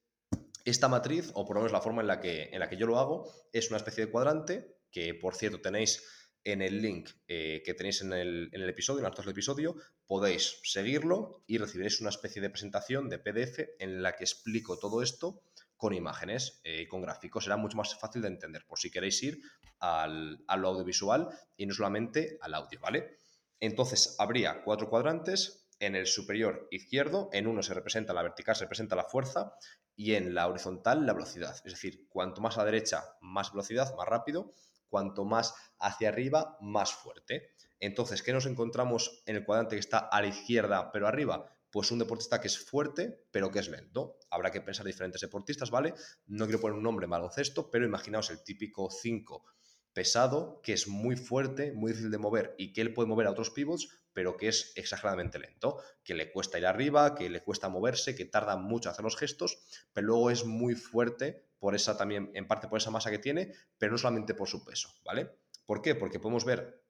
esta 0.64 0.88
matriz, 0.88 1.30
o 1.34 1.44
por 1.44 1.56
lo 1.56 1.62
menos 1.62 1.72
la 1.72 1.80
forma 1.80 2.02
en 2.02 2.08
la 2.08 2.20
que, 2.20 2.50
en 2.52 2.60
la 2.60 2.68
que 2.68 2.76
yo 2.76 2.86
lo 2.86 2.98
hago, 2.98 3.30
es 3.52 3.68
una 3.68 3.78
especie 3.78 4.06
de 4.06 4.12
cuadrante 4.12 4.76
que, 4.90 5.14
por 5.14 5.34
cierto, 5.34 5.60
tenéis 5.60 6.02
en 6.44 6.60
el 6.60 6.82
link 6.82 7.10
eh, 7.28 7.62
que 7.64 7.74
tenéis 7.74 8.02
en 8.02 8.12
el, 8.12 8.50
episodio, 8.68 8.98
en 8.98 9.04
las 9.04 9.16
del 9.16 9.28
episodio, 9.28 9.76
podéis 10.06 10.60
seguirlo 10.64 11.44
y 11.46 11.58
recibiréis 11.58 12.00
una 12.00 12.10
especie 12.10 12.42
de 12.42 12.50
presentación 12.50 13.08
de 13.08 13.18
PDF 13.18 13.60
en 13.78 14.02
la 14.02 14.16
que 14.16 14.24
explico 14.24 14.78
todo 14.78 15.02
esto 15.02 15.42
con 15.76 15.94
imágenes 15.94 16.60
y 16.64 16.82
eh, 16.82 16.88
con 16.88 17.02
gráficos. 17.02 17.44
Será 17.44 17.56
mucho 17.56 17.76
más 17.76 17.98
fácil 17.98 18.22
de 18.22 18.28
entender, 18.28 18.64
por 18.66 18.78
si 18.78 18.90
queréis 18.90 19.22
ir 19.22 19.40
al, 19.82 20.42
al 20.46 20.64
audiovisual 20.64 21.28
y 21.56 21.66
no 21.66 21.74
solamente 21.74 22.38
al 22.40 22.54
audio, 22.54 22.80
¿vale? 22.80 23.18
Entonces, 23.60 24.16
habría 24.18 24.62
cuatro 24.64 24.88
cuadrantes. 24.88 25.58
En 25.78 25.96
el 25.96 26.06
superior 26.06 26.68
izquierdo, 26.70 27.28
en 27.32 27.48
uno 27.48 27.60
se 27.60 27.74
representa 27.74 28.12
la 28.12 28.22
vertical, 28.22 28.54
se 28.54 28.64
representa 28.64 28.94
la 28.94 29.04
fuerza, 29.04 29.54
y 29.96 30.14
en 30.14 30.34
la 30.34 30.48
horizontal 30.48 31.06
la 31.06 31.12
velocidad. 31.12 31.56
Es 31.64 31.72
decir, 31.72 32.08
cuanto 32.08 32.40
más 32.40 32.56
a 32.56 32.60
la 32.60 32.66
derecha, 32.66 33.04
más 33.20 33.52
velocidad, 33.52 33.94
más 33.96 34.08
rápido, 34.08 34.52
cuanto 34.88 35.24
más 35.24 35.54
hacia 35.78 36.08
arriba, 36.08 36.56
más 36.60 36.92
fuerte. 36.92 37.50
Entonces, 37.80 38.22
¿qué 38.22 38.32
nos 38.32 38.46
encontramos 38.46 39.22
en 39.26 39.36
el 39.36 39.44
cuadrante 39.44 39.76
que 39.76 39.80
está 39.80 39.98
a 39.98 40.20
la 40.20 40.28
izquierda 40.28 40.92
pero 40.92 41.08
arriba? 41.08 41.46
Pues 41.70 41.90
un 41.90 41.98
deportista 41.98 42.40
que 42.40 42.48
es 42.48 42.58
fuerte, 42.58 43.24
pero 43.30 43.50
que 43.50 43.58
es 43.58 43.68
lento. 43.68 44.18
Habrá 44.30 44.50
que 44.50 44.60
pensar 44.60 44.86
diferentes 44.86 45.22
deportistas, 45.22 45.70
¿vale? 45.70 45.94
No 46.26 46.44
quiero 46.44 46.60
poner 46.60 46.76
un 46.76 46.82
nombre 46.82 47.04
en 47.04 47.10
baloncesto, 47.10 47.70
pero 47.70 47.86
imaginaos 47.86 48.30
el 48.30 48.44
típico 48.44 48.90
5 48.90 49.44
pesado, 49.92 50.60
que 50.62 50.72
es 50.72 50.88
muy 50.88 51.16
fuerte, 51.16 51.72
muy 51.72 51.92
difícil 51.92 52.10
de 52.10 52.18
mover 52.18 52.54
y 52.58 52.72
que 52.72 52.80
él 52.80 52.94
puede 52.94 53.08
mover 53.08 53.26
a 53.26 53.30
otros 53.30 53.50
pivots, 53.50 53.88
pero 54.12 54.36
que 54.36 54.48
es 54.48 54.72
exageradamente 54.76 55.38
lento, 55.38 55.78
que 56.04 56.14
le 56.14 56.30
cuesta 56.32 56.58
ir 56.58 56.66
arriba, 56.66 57.14
que 57.14 57.30
le 57.30 57.42
cuesta 57.42 57.68
moverse, 57.68 58.14
que 58.14 58.24
tarda 58.24 58.56
mucho 58.56 58.90
hacer 58.90 59.04
los 59.04 59.16
gestos, 59.16 59.58
pero 59.92 60.08
luego 60.08 60.30
es 60.30 60.44
muy 60.44 60.74
fuerte 60.74 61.46
por 61.58 61.74
esa 61.74 61.96
también, 61.96 62.30
en 62.34 62.46
parte 62.46 62.68
por 62.68 62.78
esa 62.78 62.90
masa 62.90 63.10
que 63.10 63.18
tiene, 63.18 63.52
pero 63.78 63.92
no 63.92 63.98
solamente 63.98 64.34
por 64.34 64.48
su 64.48 64.64
peso, 64.64 64.90
¿vale? 65.04 65.30
¿Por 65.64 65.80
qué? 65.80 65.94
Porque 65.94 66.18
podemos 66.18 66.44
ver 66.44 66.82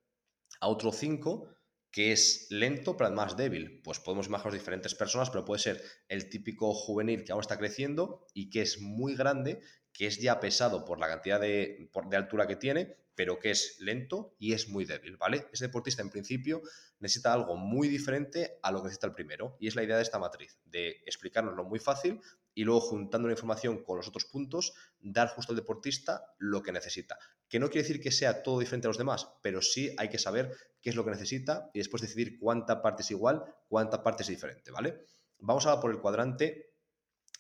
a 0.61 0.69
otro 0.69 0.93
5 0.93 1.49
que 1.93 2.11
es 2.11 2.47
lento 2.49 2.97
pero 2.97 3.09
además 3.09 3.37
débil. 3.37 3.83
Pues 3.85 4.01
podemos 4.01 4.27
imaginar 4.27 4.55
diferentes 4.55 4.95
personas, 4.95 5.31
pero 5.31 5.45
puede 5.45 5.61
ser 5.61 5.83
el 6.09 6.29
típico 6.31 6.73
juvenil 6.73 7.23
que 7.23 7.33
aún 7.33 7.43
está 7.43 7.59
creciendo 7.59 8.27
y 8.33 8.51
que 8.51 8.63
es 8.63 8.81
muy 8.81 9.15
grande, 9.15 9.61
que 9.93 10.07
es 10.07 10.19
ya 10.19 10.41
pesado 10.41 10.85
por 10.85 10.99
la 10.99 11.09
cantidad 11.09 11.41
de, 11.41 11.91
de 12.09 12.17
altura 12.17 12.47
que 12.47 12.57
tiene, 12.57 12.97
pero 13.15 13.39
que 13.39 13.51
es 13.51 13.77
lento 13.81 14.35
y 14.39 14.55
es 14.55 14.69
muy 14.69 14.85
débil, 14.85 15.17
¿vale? 15.17 15.47
Ese 15.53 15.67
deportista 15.67 16.03
en 16.03 16.11
principio 16.11 16.63
necesita 16.99 17.33
algo 17.33 17.57
muy 17.57 17.89
diferente 17.89 18.59
a 18.63 18.71
lo 18.71 18.79
que 18.79 18.85
necesita 18.85 19.07
el 19.07 19.15
primero 19.15 19.57
y 19.61 19.69
es 19.69 19.77
la 19.77 19.83
idea 19.83 19.97
de 19.97 20.03
esta 20.03 20.19
matriz, 20.19 20.59
de 20.65 21.03
explicárnoslo 21.05 21.65
muy 21.65 21.79
fácil 21.79 22.21
y 22.55 22.65
luego 22.65 22.81
juntando 22.81 23.29
la 23.29 23.35
información 23.35 23.83
con 23.83 23.97
los 23.97 24.09
otros 24.09 24.25
puntos, 24.25 24.75
dar 25.01 25.29
justo 25.29 25.53
al 25.53 25.57
deportista 25.57 26.35
lo 26.39 26.63
que 26.63 26.73
necesita. 26.73 27.19
Que 27.49 27.59
no 27.59 27.69
quiere 27.69 27.87
decir 27.87 28.01
que 28.01 28.11
sea 28.11 28.43
todo 28.43 28.61
diferente 28.61 28.87
a 28.87 28.91
los 28.91 28.99
demás, 28.99 29.29
pero 29.43 29.61
sí 29.61 29.95
hay 29.99 30.09
que 30.09 30.19
saber 30.19 30.55
qué 30.81 30.91
es 30.91 30.97
lo 30.97 31.05
que 31.05 31.11
necesita 31.11 31.71
y 31.73 31.79
después 31.79 32.03
decidir 32.03 32.39
cuánta 32.39 32.83
parte 32.83 33.03
es 33.03 33.11
igual, 33.11 33.45
cuánta 33.69 34.03
parte 34.03 34.23
es 34.23 34.29
diferente, 34.29 34.71
¿vale? 34.71 35.07
Vamos 35.39 35.67
ahora 35.67 35.81
por 35.81 35.91
el 35.91 36.01
cuadrante 36.01 36.75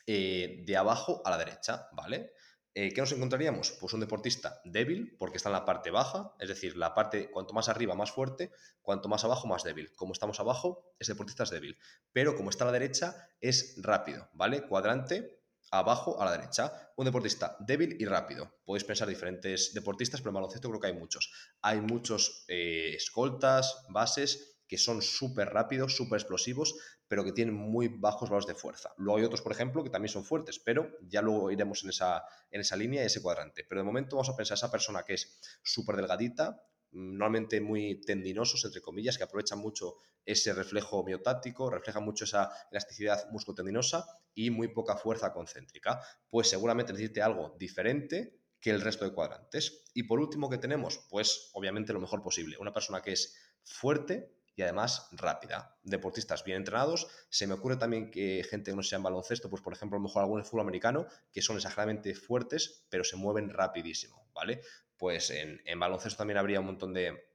eh, 0.06 0.62
de 0.66 0.76
abajo 0.76 1.22
a 1.24 1.30
la 1.30 1.38
derecha, 1.38 1.88
¿vale? 1.92 2.32
Eh, 2.74 2.92
¿Qué 2.94 3.00
nos 3.02 3.12
encontraríamos? 3.12 3.72
Pues 3.72 3.92
un 3.92 4.00
deportista 4.00 4.60
débil, 4.64 5.14
porque 5.18 5.36
está 5.36 5.50
en 5.50 5.54
la 5.54 5.66
parte 5.66 5.90
baja, 5.90 6.34
es 6.38 6.48
decir, 6.48 6.76
la 6.76 6.94
parte 6.94 7.30
cuanto 7.30 7.52
más 7.52 7.68
arriba 7.68 7.94
más 7.94 8.10
fuerte, 8.10 8.50
cuanto 8.80 9.08
más 9.08 9.24
abajo 9.24 9.46
más 9.46 9.62
débil. 9.62 9.94
Como 9.94 10.14
estamos 10.14 10.40
abajo, 10.40 10.94
ese 10.98 11.12
deportista 11.12 11.42
es 11.42 11.50
débil. 11.50 11.76
Pero 12.12 12.34
como 12.34 12.48
está 12.48 12.64
a 12.64 12.68
la 12.68 12.72
derecha, 12.72 13.28
es 13.40 13.74
rápido, 13.82 14.30
¿vale? 14.32 14.66
Cuadrante 14.66 15.42
abajo 15.70 16.20
a 16.20 16.24
la 16.24 16.32
derecha. 16.32 16.92
Un 16.96 17.04
deportista 17.04 17.56
débil 17.60 17.96
y 17.98 18.06
rápido. 18.06 18.60
Podéis 18.64 18.84
pensar 18.84 19.08
diferentes 19.08 19.74
deportistas, 19.74 20.20
pero 20.20 20.30
en 20.30 20.34
baloncesto 20.36 20.68
creo 20.68 20.80
que 20.80 20.86
hay 20.86 20.94
muchos. 20.94 21.30
Hay 21.60 21.80
muchos 21.80 22.44
eh, 22.48 22.94
escoltas, 22.94 23.84
bases 23.90 24.51
que 24.72 24.78
son 24.78 25.02
súper 25.02 25.50
rápidos, 25.50 25.94
súper 25.94 26.18
explosivos, 26.18 26.74
pero 27.06 27.22
que 27.24 27.32
tienen 27.32 27.54
muy 27.54 27.88
bajos 27.88 28.30
valores 28.30 28.46
de 28.46 28.54
fuerza. 28.54 28.94
Luego 28.96 29.18
hay 29.18 29.24
otros, 29.26 29.42
por 29.42 29.52
ejemplo, 29.52 29.84
que 29.84 29.90
también 29.90 30.08
son 30.08 30.24
fuertes, 30.24 30.58
pero 30.58 30.90
ya 31.02 31.20
luego 31.20 31.50
iremos 31.50 31.84
en 31.84 31.90
esa, 31.90 32.24
en 32.50 32.62
esa 32.62 32.74
línea 32.74 33.02
y 33.02 33.04
ese 33.04 33.20
cuadrante. 33.20 33.66
Pero 33.68 33.82
de 33.82 33.84
momento 33.84 34.16
vamos 34.16 34.30
a 34.30 34.34
pensar 34.34 34.54
esa 34.54 34.70
persona 34.70 35.02
que 35.02 35.12
es 35.12 35.38
súper 35.62 35.96
delgadita, 35.96 36.62
normalmente 36.90 37.60
muy 37.60 38.00
tendinosos, 38.00 38.64
entre 38.64 38.80
comillas, 38.80 39.18
que 39.18 39.24
aprovechan 39.24 39.58
mucho 39.58 39.96
ese 40.24 40.54
reflejo 40.54 41.04
miotático, 41.04 41.68
refleja 41.68 42.00
mucho 42.00 42.24
esa 42.24 42.50
elasticidad 42.70 43.30
musculotendinosa 43.30 44.06
y 44.32 44.48
muy 44.48 44.68
poca 44.68 44.96
fuerza 44.96 45.34
concéntrica. 45.34 46.00
Pues 46.30 46.48
seguramente 46.48 46.94
necesite 46.94 47.20
algo 47.20 47.54
diferente 47.58 48.40
que 48.58 48.70
el 48.70 48.80
resto 48.80 49.04
de 49.04 49.12
cuadrantes. 49.12 49.84
Y 49.92 50.04
por 50.04 50.18
último, 50.18 50.48
¿qué 50.48 50.56
tenemos? 50.56 51.06
Pues 51.10 51.50
obviamente 51.52 51.92
lo 51.92 52.00
mejor 52.00 52.22
posible. 52.22 52.56
Una 52.58 52.72
persona 52.72 53.02
que 53.02 53.12
es 53.12 53.36
fuerte, 53.64 54.32
y 54.54 54.62
además 54.62 55.08
rápida. 55.12 55.78
Deportistas 55.82 56.44
bien 56.44 56.58
entrenados. 56.58 57.08
Se 57.28 57.46
me 57.46 57.54
ocurre 57.54 57.76
también 57.76 58.10
que 58.10 58.44
gente 58.48 58.70
que 58.70 58.76
no 58.76 58.82
sea 58.82 58.96
en 58.96 59.02
baloncesto, 59.02 59.48
pues 59.48 59.62
por 59.62 59.72
ejemplo, 59.72 59.96
a 59.96 60.00
lo 60.00 60.04
mejor 60.04 60.22
algún 60.22 60.44
fútbol 60.44 60.62
americano, 60.62 61.06
que 61.32 61.42
son 61.42 61.56
exageradamente 61.56 62.14
fuertes, 62.14 62.84
pero 62.88 63.04
se 63.04 63.16
mueven 63.16 63.50
rapidísimo, 63.50 64.28
¿vale? 64.34 64.62
Pues 64.96 65.30
en, 65.30 65.60
baloncesto 65.78 66.18
también 66.18 66.38
habría 66.38 66.60
un 66.60 66.66
montón 66.66 66.92
de, 66.92 67.32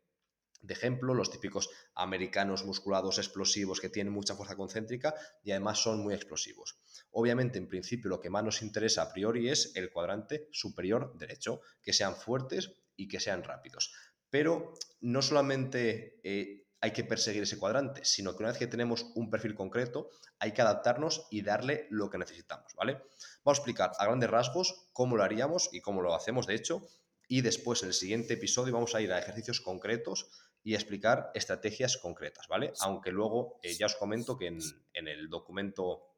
de 0.62 0.74
ejemplos, 0.74 1.18
los 1.18 1.32
típicos 1.32 1.70
americanos 1.96 2.66
musculados 2.66 3.18
explosivos 3.18 3.82
que 3.82 3.90
tienen 3.90 4.14
mucha 4.14 4.36
fuerza 4.36 4.56
concéntrica 4.56 5.16
y 5.44 5.52
además 5.52 5.80
son 5.80 6.02
muy 6.02 6.14
explosivos. 6.14 6.80
Obviamente, 7.12 7.58
en 7.58 7.68
principio, 7.68 8.10
lo 8.10 8.22
que 8.22 8.30
más 8.30 8.44
nos 8.44 8.62
interesa 8.62 9.02
a 9.02 9.12
priori 9.12 9.50
es 9.50 9.72
el 9.76 9.92
cuadrante 9.92 10.48
superior 10.52 11.18
derecho, 11.18 11.62
que 11.82 11.94
sean 11.94 12.16
fuertes 12.16 12.72
y 12.96 13.08
que 13.08 13.20
sean 13.20 13.44
rápidos. 13.44 13.94
Pero 14.30 14.74
no 15.02 15.22
solamente 15.22 16.20
eh, 16.24 16.67
hay 16.80 16.92
que 16.92 17.04
perseguir 17.04 17.44
ese 17.44 17.58
cuadrante, 17.58 18.06
sino 18.06 18.36
que 18.36 18.44
una 18.44 18.52
vez 18.52 18.60
que 18.60 18.68
tenemos 18.68 19.08
un 19.16 19.30
perfil 19.30 19.56
concreto, 19.56 20.12
hay 20.40 20.52
que 20.52 20.62
adaptarnos 20.62 21.28
y 21.32 21.42
darle 21.42 21.88
lo 21.90 22.10
que 22.10 22.18
necesitamos, 22.18 22.74
¿vale? 22.76 23.02
Vamos 23.44 23.60
a 23.60 23.62
explicar 23.62 23.92
a 23.98 24.06
grandes 24.06 24.30
rasgos 24.30 24.88
cómo 24.94 25.18
lo 25.18 25.24
haríamos 25.24 25.70
y 25.72 25.82
cómo 25.82 26.02
lo 26.02 26.14
hacemos, 26.14 26.46
de 26.46 26.56
hecho, 26.56 26.88
y 27.28 27.42
después 27.42 27.82
en 27.82 27.90
el 27.90 27.94
siguiente 27.94 28.36
episodio 28.36 28.74
vamos 28.74 28.96
a 28.96 29.02
ir 29.02 29.12
a 29.12 29.20
ejercicios 29.20 29.60
concretos 29.60 30.30
y 30.64 30.74
a 30.74 30.78
explicar 30.78 31.32
estrategias 31.34 31.98
concretas, 31.98 32.48
¿vale? 32.48 32.74
Aunque 32.82 33.12
luego 33.12 33.60
eh, 33.64 33.74
ya 33.74 33.86
os 33.88 33.96
comento 33.96 34.38
que 34.38 34.48
en, 34.48 35.08
el 35.08 35.30
documento 35.30 36.16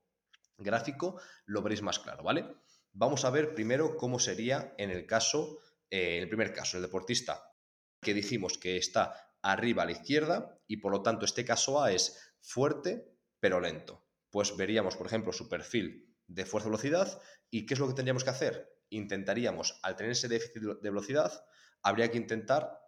gráfico 0.58 1.22
lo 1.46 1.62
veréis 1.62 1.82
más 1.82 2.00
claro, 2.00 2.24
¿vale? 2.24 2.46
Vamos 2.92 3.24
a 3.25 3.30
ver 3.30 3.54
primero 3.54 3.96
cómo 3.96 4.20
sería 4.20 4.74
en 4.78 4.89
el 4.89 5.06
caso, 5.06 5.60
eh, 5.89 6.18
en 6.18 6.24
el 6.24 6.30
primer 6.30 6.51
caso, 6.51 6.78
el 6.78 6.84
deportista 6.84 7.54
que 8.01 8.13
dijimos 8.13 8.58
que 8.58 8.78
está 8.78 9.28
arriba 9.41 9.84
a 9.84 9.86
la 9.86 9.93
izquierda 9.93 10.60
y 10.67 10.77
por 10.77 10.91
lo 10.91 11.01
tanto 11.01 11.25
este 11.25 11.46
caso 11.46 11.81
A 11.81 11.91
es 11.91 12.34
fuerte 12.41 13.15
pero 13.39 13.60
lento. 13.60 14.05
Pues 14.29 14.55
veríamos, 14.55 14.96
por 14.96 15.08
ejemplo, 15.08 15.34
su 15.34 15.50
perfil 15.50 16.15
de 16.27 16.46
fuerza-velocidad 16.46 17.22
y 17.50 17.65
¿qué 17.65 17.74
es 17.74 17.79
lo 17.79 17.88
que 17.88 17.93
tendríamos 17.93 18.24
que 18.24 18.29
hacer? 18.29 18.69
Intentaríamos, 18.89 19.79
al 19.84 19.96
tener 19.96 20.12
ese 20.12 20.27
déficit 20.27 20.62
de 20.62 20.89
velocidad, 20.89 21.46
habría 21.81 22.12
que 22.12 22.17
intentar 22.17 22.79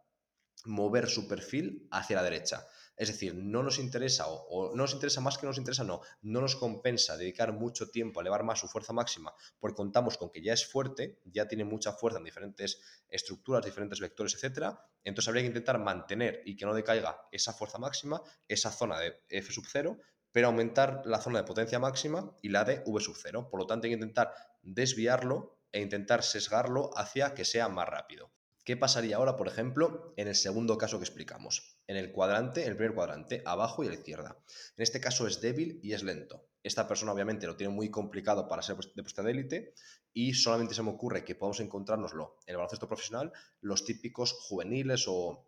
mover 0.65 1.10
su 1.10 1.27
perfil 1.27 1.88
hacia 1.91 2.17
la 2.17 2.24
derecha. 2.24 2.65
Es 2.95 3.07
decir, 3.07 3.33
no 3.36 3.63
nos 3.63 3.79
interesa, 3.79 4.25
o, 4.27 4.69
no 4.75 4.83
nos 4.83 4.93
interesa 4.93 5.21
más 5.21 5.38
que 5.38 5.48
nos 5.48 5.57
interesa, 5.57 5.83
no, 5.83 6.01
no 6.21 6.41
nos 6.41 6.55
compensa 6.55 7.17
dedicar 7.17 7.53
mucho 7.53 7.89
tiempo 7.89 8.19
a 8.19 8.24
elevar 8.24 8.43
más 8.43 8.60
su 8.60 8.67
fuerza 8.67 8.93
máxima, 8.93 9.33
porque 9.60 9.75
contamos 9.75 10.17
con 10.17 10.29
que 10.29 10.41
ya 10.41 10.53
es 10.53 10.65
fuerte, 10.65 11.19
ya 11.25 11.48
tiene 11.48 11.63
mucha 11.63 11.93
fuerza 11.93 12.19
en 12.19 12.25
diferentes 12.25 12.81
estructuras, 13.10 13.65
diferentes 13.65 14.00
vectores, 14.00 14.36
etc. 14.36 14.75
Entonces 15.03 15.27
habría 15.27 15.43
que 15.43 15.48
intentar 15.48 15.79
mantener 15.79 16.41
y 16.45 16.55
que 16.55 16.65
no 16.65 16.74
decaiga 16.74 17.27
esa 17.31 17.53
fuerza 17.53 17.77
máxima, 17.77 18.21
esa 18.48 18.71
zona 18.71 19.00
de 19.00 19.21
F 19.29 19.51
sub 19.51 19.65
0, 19.67 19.98
pero 20.31 20.48
aumentar 20.48 21.01
la 21.05 21.19
zona 21.19 21.39
de 21.39 21.45
potencia 21.45 21.79
máxima 21.79 22.38
y 22.41 22.50
la 22.50 22.63
de 22.63 22.83
V 22.86 23.01
sub 23.01 23.15
0. 23.17 23.50
Por 23.50 23.60
lo 23.60 23.67
tanto, 23.67 23.86
hay 23.86 23.91
que 23.91 23.95
intentar 23.95 24.33
desviarlo 24.62 25.57
e 25.71 25.81
intentar 25.81 26.24
sesgarlo 26.24 26.91
hacia 26.95 27.33
que 27.33 27.45
sea 27.45 27.69
más 27.69 27.88
rápido. 27.88 28.31
¿Qué 28.63 28.77
pasaría 28.77 29.15
ahora, 29.15 29.38
por 29.38 29.48
ejemplo, 29.48 30.13
en 30.17 30.27
el 30.27 30.36
segundo 30.36 30.77
caso 30.77 31.00
que 31.00 31.03
explicamos? 31.03 31.79
En 31.91 31.98
el 31.98 32.13
cuadrante, 32.13 32.63
en 32.63 32.69
el 32.69 32.77
primer 32.77 32.95
cuadrante, 32.95 33.43
abajo 33.45 33.83
y 33.83 33.88
a 33.88 33.89
la 33.89 33.98
izquierda. 33.98 34.38
En 34.77 34.83
este 34.83 35.01
caso 35.01 35.27
es 35.27 35.41
débil 35.41 35.77
y 35.83 35.91
es 35.91 36.03
lento. 36.03 36.48
Esta 36.63 36.88
persona 36.88 37.12
obviamente 37.12 37.45
lo 37.45 37.57
tiene 37.57 37.74
muy 37.74 37.91
complicado 37.91 38.48
para 38.48 38.62
ser 38.62 38.77
deportista 38.77 39.21
de 39.21 39.31
élite 39.31 39.74
y 40.13 40.33
solamente 40.33 40.74
se 40.74 40.83
me 40.83 40.91
ocurre 40.91 41.25
que 41.25 41.36
podemos 41.36 41.60
encontrárnoslo 41.60 42.38
en 42.45 42.51
el 42.53 42.55
baloncesto 42.55 42.88
profesional 42.88 43.33
los 43.60 43.83
típicos 43.83 44.31
juveniles 44.31 45.03
o, 45.10 45.45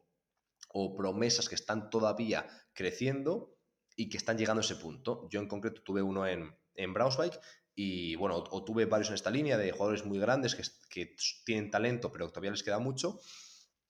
promesas 0.97 1.47
que 1.47 1.55
están 1.55 1.89
todavía 1.89 2.45
creciendo 2.73 3.55
y 3.95 4.09
que 4.09 4.17
están 4.17 4.38
llegando 4.38 4.59
a 4.59 4.65
ese 4.65 4.75
punto. 4.75 5.29
Yo 5.29 5.39
en 5.39 5.47
concreto 5.47 5.81
tuve 5.81 6.01
uno 6.01 6.27
en, 6.27 6.53
en 6.75 6.93
Braunschweig 6.93 7.39
y 7.73 8.17
bueno, 8.17 8.35
o, 8.35 8.65
tuve 8.65 8.83
varios 8.83 9.07
en 9.07 9.15
esta 9.15 9.31
línea 9.31 9.57
de 9.57 9.71
jugadores 9.71 10.03
muy 10.03 10.19
grandes 10.19 10.55
que, 10.89 11.15
tienen 11.45 11.71
talento, 11.71 12.12
pero 12.12 12.27
todavía 12.27 12.51
les 12.51 12.63
queda 12.63 12.79
mucho. 12.79 13.21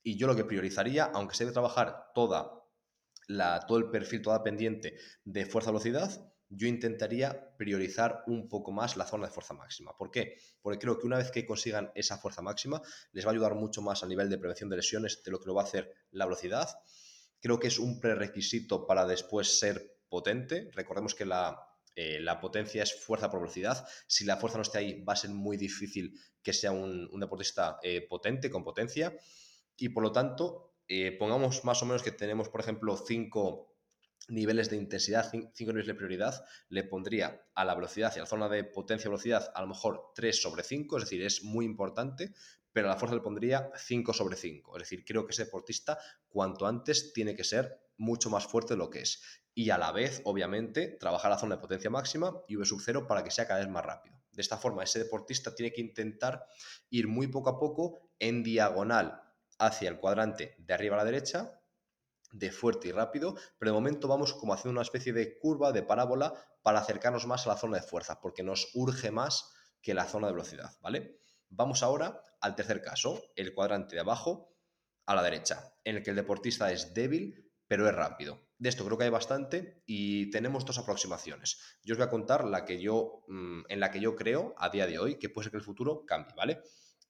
Y 0.04 0.18
yo 0.18 0.28
lo 0.28 0.36
que 0.36 0.46
priorizaría, 0.46 1.06
aunque 1.06 1.36
se 1.36 1.46
debe 1.46 1.54
trabajar 1.54 2.12
toda 2.14 2.64
la, 3.28 3.66
todo 3.66 3.78
el 3.78 3.90
perfil, 3.90 4.22
toda 4.22 4.44
pendiente 4.44 4.98
de 5.24 5.46
fuerza-velocidad, 5.46 6.34
yo 6.50 6.68
intentaría 6.68 7.56
priorizar 7.58 8.24
un 8.28 8.48
poco 8.48 8.72
más 8.72 8.96
la 8.98 9.06
zona 9.06 9.28
de 9.28 9.34
fuerza 9.34 9.54
máxima. 9.54 9.96
¿Por 9.98 10.12
qué? 10.12 10.38
Porque 10.62 10.80
creo 10.80 11.00
que 11.00 11.08
una 11.08 11.18
vez 11.18 11.32
que 11.32 11.46
consigan 11.46 11.92
esa 11.96 12.18
fuerza 12.18 12.42
máxima, 12.42 12.82
les 13.12 13.26
va 13.26 13.30
a 13.30 13.34
ayudar 13.34 13.56
mucho 13.56 13.82
más 13.82 14.04
a 14.04 14.08
nivel 14.08 14.30
de 14.30 14.38
prevención 14.38 14.70
de 14.70 14.76
lesiones 14.76 15.24
de 15.24 15.32
lo 15.32 15.40
que 15.40 15.48
lo 15.48 15.56
va 15.56 15.64
a 15.64 15.66
hacer 15.66 15.92
la 16.12 16.26
velocidad. 16.26 16.70
Creo 17.40 17.60
que 17.60 17.68
es 17.68 17.80
un 17.80 18.00
prerequisito 18.00 18.86
para 18.86 19.06
después 19.06 19.58
ser 19.58 19.98
potente. 20.10 20.70
Recordemos 20.74 21.16
que 21.16 21.26
la, 21.26 21.60
eh, 21.96 22.20
la 22.20 22.40
potencia 22.40 22.84
es 22.84 22.94
fuerza 22.94 23.30
por 23.30 23.42
velocidad. 23.42 23.86
Si 24.08 24.26
la 24.26 24.38
fuerza 24.38 24.58
no 24.58 24.64
está 24.64 24.80
ahí, 24.80 25.04
va 25.04 25.14
a 25.14 25.18
ser 25.18 25.32
muy 25.32 25.58
difícil 25.58 26.20
que 26.42 26.54
sea 26.54 26.72
un, 26.72 27.10
deportista 27.20 27.80
eh, 27.84 28.06
potente, 28.08 28.50
con 28.50 28.64
potencia. 28.64 29.16
Y 29.78 29.90
por 29.90 30.04
lo 30.04 30.12
tanto, 30.12 30.76
eh, 30.88 31.16
pongamos 31.18 31.64
más 31.66 31.82
o 31.82 31.86
menos 31.86 32.04
que 32.04 32.12
tenemos, 32.12 32.50
por 32.50 32.62
ejemplo, 32.62 32.98
cinco 32.98 33.74
niveles 34.30 34.70
de 34.70 34.78
intensidad, 34.78 35.30
cinco 35.32 35.72
niveles 35.72 35.88
de 35.88 35.96
prioridad, 35.96 36.46
le 36.70 36.84
pondría 36.84 37.46
a 37.56 37.66
la 37.66 37.76
velocidad 37.76 38.14
y 38.16 38.20
a 38.20 38.24
la 38.24 38.28
zona 38.28 38.48
de 38.48 38.64
potencia-velocidad 38.64 39.52
a 39.54 39.62
lo 39.62 39.68
mejor 39.68 40.12
3 40.16 40.42
sobre 40.42 40.64
5, 40.64 40.98
es 40.98 41.04
decir, 41.04 41.24
es 41.24 41.44
muy 41.44 41.66
importante, 41.66 42.34
pero 42.72 42.88
a 42.88 42.92
la 42.92 42.98
fuerza 42.98 43.16
le 43.16 43.22
pondría 43.22 43.72
5 43.76 44.14
sobre 44.14 44.36
5. 44.36 44.78
Es 44.78 44.84
decir, 44.84 45.04
creo 45.06 45.26
que 45.26 45.32
ese 45.32 45.46
deportista 45.46 46.00
cuanto 46.30 46.66
antes 46.66 47.14
tiene 47.14 47.36
que 47.36 47.44
ser 47.44 47.82
mucho 47.98 48.30
más 48.30 48.48
fuerte 48.48 48.74
de 48.74 48.78
lo 48.78 48.90
que 48.90 49.02
es 49.02 49.22
y 49.56 49.70
a 49.70 49.78
la 49.78 49.92
vez, 49.92 50.22
obviamente, 50.26 50.98
trabajar 51.00 51.30
la 51.30 51.38
zona 51.38 51.56
de 51.56 51.62
potencia 51.62 51.90
máxima 51.90 52.42
y 52.48 52.56
V 52.56 52.66
sub 52.66 52.82
0 52.82 53.06
para 53.08 53.24
que 53.24 53.32
sea 53.32 53.48
cada 53.48 53.60
vez 53.60 53.70
más 53.70 53.86
rápido. 53.86 54.16
De 54.32 54.42
esta 54.42 54.58
forma, 54.58 54.84
ese 54.84 55.00
deportista 55.00 55.54
tiene 55.54 55.72
que 55.72 55.82
intentar 55.82 56.46
ir 56.90 57.08
muy 57.08 57.28
poco 57.28 57.52
a 57.52 57.60
poco 57.60 58.10
en 58.18 58.42
diagonal 58.42 59.23
hacia 59.60 59.90
el 59.90 59.98
cuadrante 59.98 60.56
de 60.58 60.74
arriba 60.74 60.96
a 60.96 61.00
la 61.00 61.06
derecha, 61.06 61.60
de 62.32 62.52
fuerte 62.52 62.88
y 62.88 62.92
rápido, 62.92 63.36
pero 63.58 63.72
de 63.72 63.78
momento 63.78 64.08
vamos 64.08 64.34
como 64.34 64.54
haciendo 64.54 64.72
una 64.72 64.82
especie 64.82 65.14
de 65.14 65.38
curva, 65.38 65.72
de 65.72 65.84
parábola, 65.84 66.34
para 66.64 66.80
acercarnos 66.80 67.28
más 67.28 67.46
a 67.46 67.50
la 67.50 67.58
zona 67.58 67.78
de 67.78 67.84
fuerza, 67.84 68.20
porque 68.20 68.44
nos 68.44 68.72
urge 68.74 69.12
más 69.12 69.54
que 69.82 69.94
la 69.94 70.06
zona 70.06 70.28
de 70.28 70.34
velocidad, 70.34 70.72
¿vale? 70.82 71.20
Vamos 71.50 71.84
ahora 71.84 72.22
al 72.42 72.56
tercer 72.56 72.82
caso, 72.82 73.22
el 73.36 73.54
cuadrante 73.54 73.96
de 73.96 74.02
abajo 74.02 74.56
a 75.06 75.16
la 75.16 75.24
derecha, 75.24 75.74
en 75.84 75.98
el 75.98 76.04
que 76.04 76.10
el 76.10 76.16
deportista 76.16 76.72
es 76.72 76.94
débil, 76.94 77.52
pero 77.68 77.88
es 77.88 77.96
rápido. 77.96 78.48
De 78.58 78.70
esto 78.70 78.86
creo 78.86 78.98
que 78.98 79.04
hay 79.04 79.10
bastante 79.10 79.84
y 79.86 80.30
tenemos 80.32 80.66
dos 80.66 80.78
aproximaciones. 80.78 81.60
Yo 81.84 81.94
os 81.94 81.98
voy 81.98 82.08
a 82.08 82.10
contar 82.10 82.46
la 82.46 82.66
que 82.66 82.82
yo, 82.82 83.24
mm, 83.28 83.64
en 83.68 83.80
la 83.80 83.92
que 83.92 84.00
yo 84.00 84.16
creo 84.16 84.56
a 84.58 84.70
día 84.70 84.88
de 84.88 85.00
hoy 85.00 85.20
que 85.20 85.30
puede 85.30 85.46
ser 85.46 85.52
que 85.52 85.58
el 85.58 85.64
futuro 85.64 86.06
cambie, 86.06 86.34
¿vale? 86.36 86.62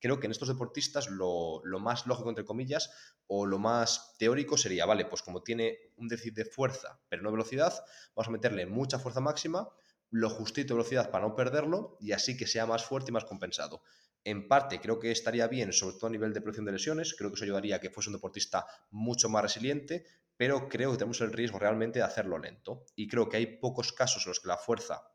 Creo 0.04 0.20
que 0.20 0.28
en 0.28 0.32
estos 0.32 0.50
deportistas 0.50 1.10
lo, 1.10 1.62
lo 1.64 1.80
más 1.80 2.06
lógico, 2.08 2.28
entre 2.28 2.44
comillas, 2.44 2.92
o 3.26 3.46
lo 3.46 3.58
más 3.58 4.18
teórico 4.20 4.58
sería, 4.58 4.86
vale, 4.86 5.06
pues 5.06 5.22
como 5.22 5.44
tiene 5.44 5.94
un 5.96 6.10
déficit 6.10 6.36
de 6.36 6.44
fuerza, 6.44 7.00
pero 7.08 7.24
no 7.24 7.32
velocidad, 7.32 7.74
vamos 8.14 8.28
a 8.28 8.32
meterle 8.32 8.66
mucha 8.66 9.00
fuerza 9.00 9.22
máxima, 9.22 9.70
lo 10.10 10.30
justito 10.30 10.74
de 10.74 10.80
velocidad 10.80 11.10
para 11.10 11.26
no 11.26 11.38
perderlo 11.38 11.96
y 12.02 12.12
así 12.12 12.36
que 12.36 12.48
sea 12.48 12.66
más 12.66 12.84
fuerte 12.84 13.12
y 13.12 13.14
más 13.14 13.24
compensado. 13.24 13.82
En 14.26 14.50
parte 14.50 14.82
creo 14.82 15.00
que 15.00 15.10
estaría 15.10 15.48
bien, 15.48 15.72
sobre 15.72 15.96
todo 15.96 16.08
a 16.08 16.10
nivel 16.10 16.34
de 16.34 16.42
prevención 16.42 16.66
de 16.66 16.74
lesiones, 16.74 17.16
creo 17.18 17.30
que 17.30 17.36
eso 17.36 17.46
ayudaría 17.46 17.78
a 17.78 17.80
que 17.80 17.90
fuese 17.90 18.10
un 18.10 18.18
deportista 18.18 18.66
mucho 18.92 19.30
más 19.30 19.44
resiliente, 19.44 20.06
pero 20.36 20.68
creo 20.68 20.92
que 20.92 20.98
tenemos 20.98 21.22
el 21.22 21.32
riesgo 21.32 21.60
realmente 21.60 22.00
de 22.00 22.06
hacerlo 22.06 22.40
lento. 22.40 22.84
Y 22.98 23.08
creo 23.08 23.30
que 23.30 23.38
hay 23.38 23.58
pocos 23.58 23.94
casos 23.94 24.26
en 24.26 24.32
los 24.32 24.42
que 24.42 24.50
la 24.50 24.58
fuerza 24.58 25.13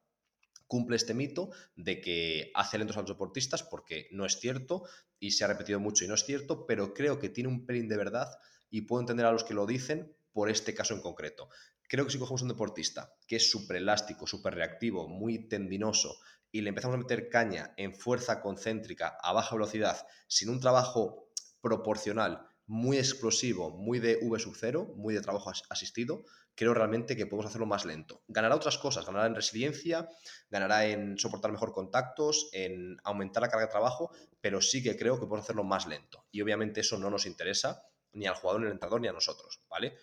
cumple 0.68 0.96
este 0.96 1.14
mito 1.14 1.50
de 1.74 2.00
que 2.00 2.52
hace 2.54 2.78
lentos 2.78 2.96
a 2.96 3.00
los 3.00 3.10
deportistas, 3.10 3.64
porque 3.64 4.08
no 4.12 4.24
es 4.24 4.38
cierto 4.38 4.84
y 5.18 5.32
se 5.32 5.44
ha 5.44 5.48
repetido 5.48 5.80
mucho 5.80 6.04
y 6.04 6.08
no 6.08 6.14
es 6.14 6.24
cierto, 6.24 6.66
pero 6.66 6.94
creo 6.94 7.18
que 7.18 7.30
tiene 7.30 7.48
un 7.48 7.66
pelín 7.66 7.88
de 7.88 7.96
verdad 7.96 8.28
y 8.70 8.82
puedo 8.82 9.00
entender 9.00 9.26
a 9.26 9.32
los 9.32 9.44
que 9.44 9.54
lo 9.54 9.66
dicen 9.66 10.14
por 10.32 10.50
este 10.50 10.74
caso 10.74 10.94
en 10.94 11.00
concreto. 11.00 11.48
Creo 11.88 12.04
que 12.04 12.12
si 12.12 12.18
cogemos 12.18 12.42
un 12.42 12.48
deportista 12.48 13.14
que 13.26 13.36
es 13.36 13.50
súper 13.50 13.78
elástico, 13.78 14.26
súper 14.26 14.54
reactivo, 14.54 15.08
muy 15.08 15.48
tendinoso 15.48 16.18
y 16.52 16.60
le 16.60 16.68
empezamos 16.68 16.94
a 16.94 16.98
meter 16.98 17.28
caña 17.28 17.72
en 17.76 17.94
fuerza 17.94 18.40
concéntrica 18.40 19.16
a 19.20 19.32
baja 19.32 19.56
velocidad 19.56 20.06
sin 20.26 20.50
un 20.50 20.60
trabajo 20.60 21.30
proporcional 21.60 22.47
muy 22.68 22.98
explosivo, 22.98 23.70
muy 23.70 23.98
de 23.98 24.18
V 24.20 24.38
sub 24.38 24.54
0, 24.54 24.92
muy 24.94 25.14
de 25.14 25.22
trabajo 25.22 25.50
asistido, 25.70 26.24
creo 26.54 26.74
realmente 26.74 27.16
que 27.16 27.26
podemos 27.26 27.46
hacerlo 27.46 27.66
más 27.66 27.86
lento. 27.86 28.22
Ganará 28.28 28.54
otras 28.54 28.76
cosas, 28.76 29.06
ganará 29.06 29.26
en 29.26 29.34
resiliencia, 29.34 30.06
ganará 30.50 30.84
en 30.84 31.16
soportar 31.16 31.50
mejor 31.50 31.72
contactos, 31.72 32.50
en 32.52 32.98
aumentar 33.04 33.42
la 33.42 33.48
carga 33.48 33.66
de 33.66 33.72
trabajo, 33.72 34.10
pero 34.42 34.60
sí 34.60 34.82
que 34.82 34.98
creo 34.98 35.14
que 35.14 35.26
podemos 35.26 35.44
hacerlo 35.44 35.64
más 35.64 35.86
lento. 35.86 36.26
Y 36.30 36.42
obviamente 36.42 36.82
eso 36.82 36.98
no 36.98 37.08
nos 37.08 37.24
interesa 37.24 37.82
ni 38.12 38.26
al 38.26 38.34
jugador, 38.34 38.60
ni 38.60 38.66
al 38.66 38.72
entrenador, 38.74 39.00
ni 39.00 39.08
a 39.08 39.12
nosotros, 39.12 39.62
¿vale? 39.70 39.96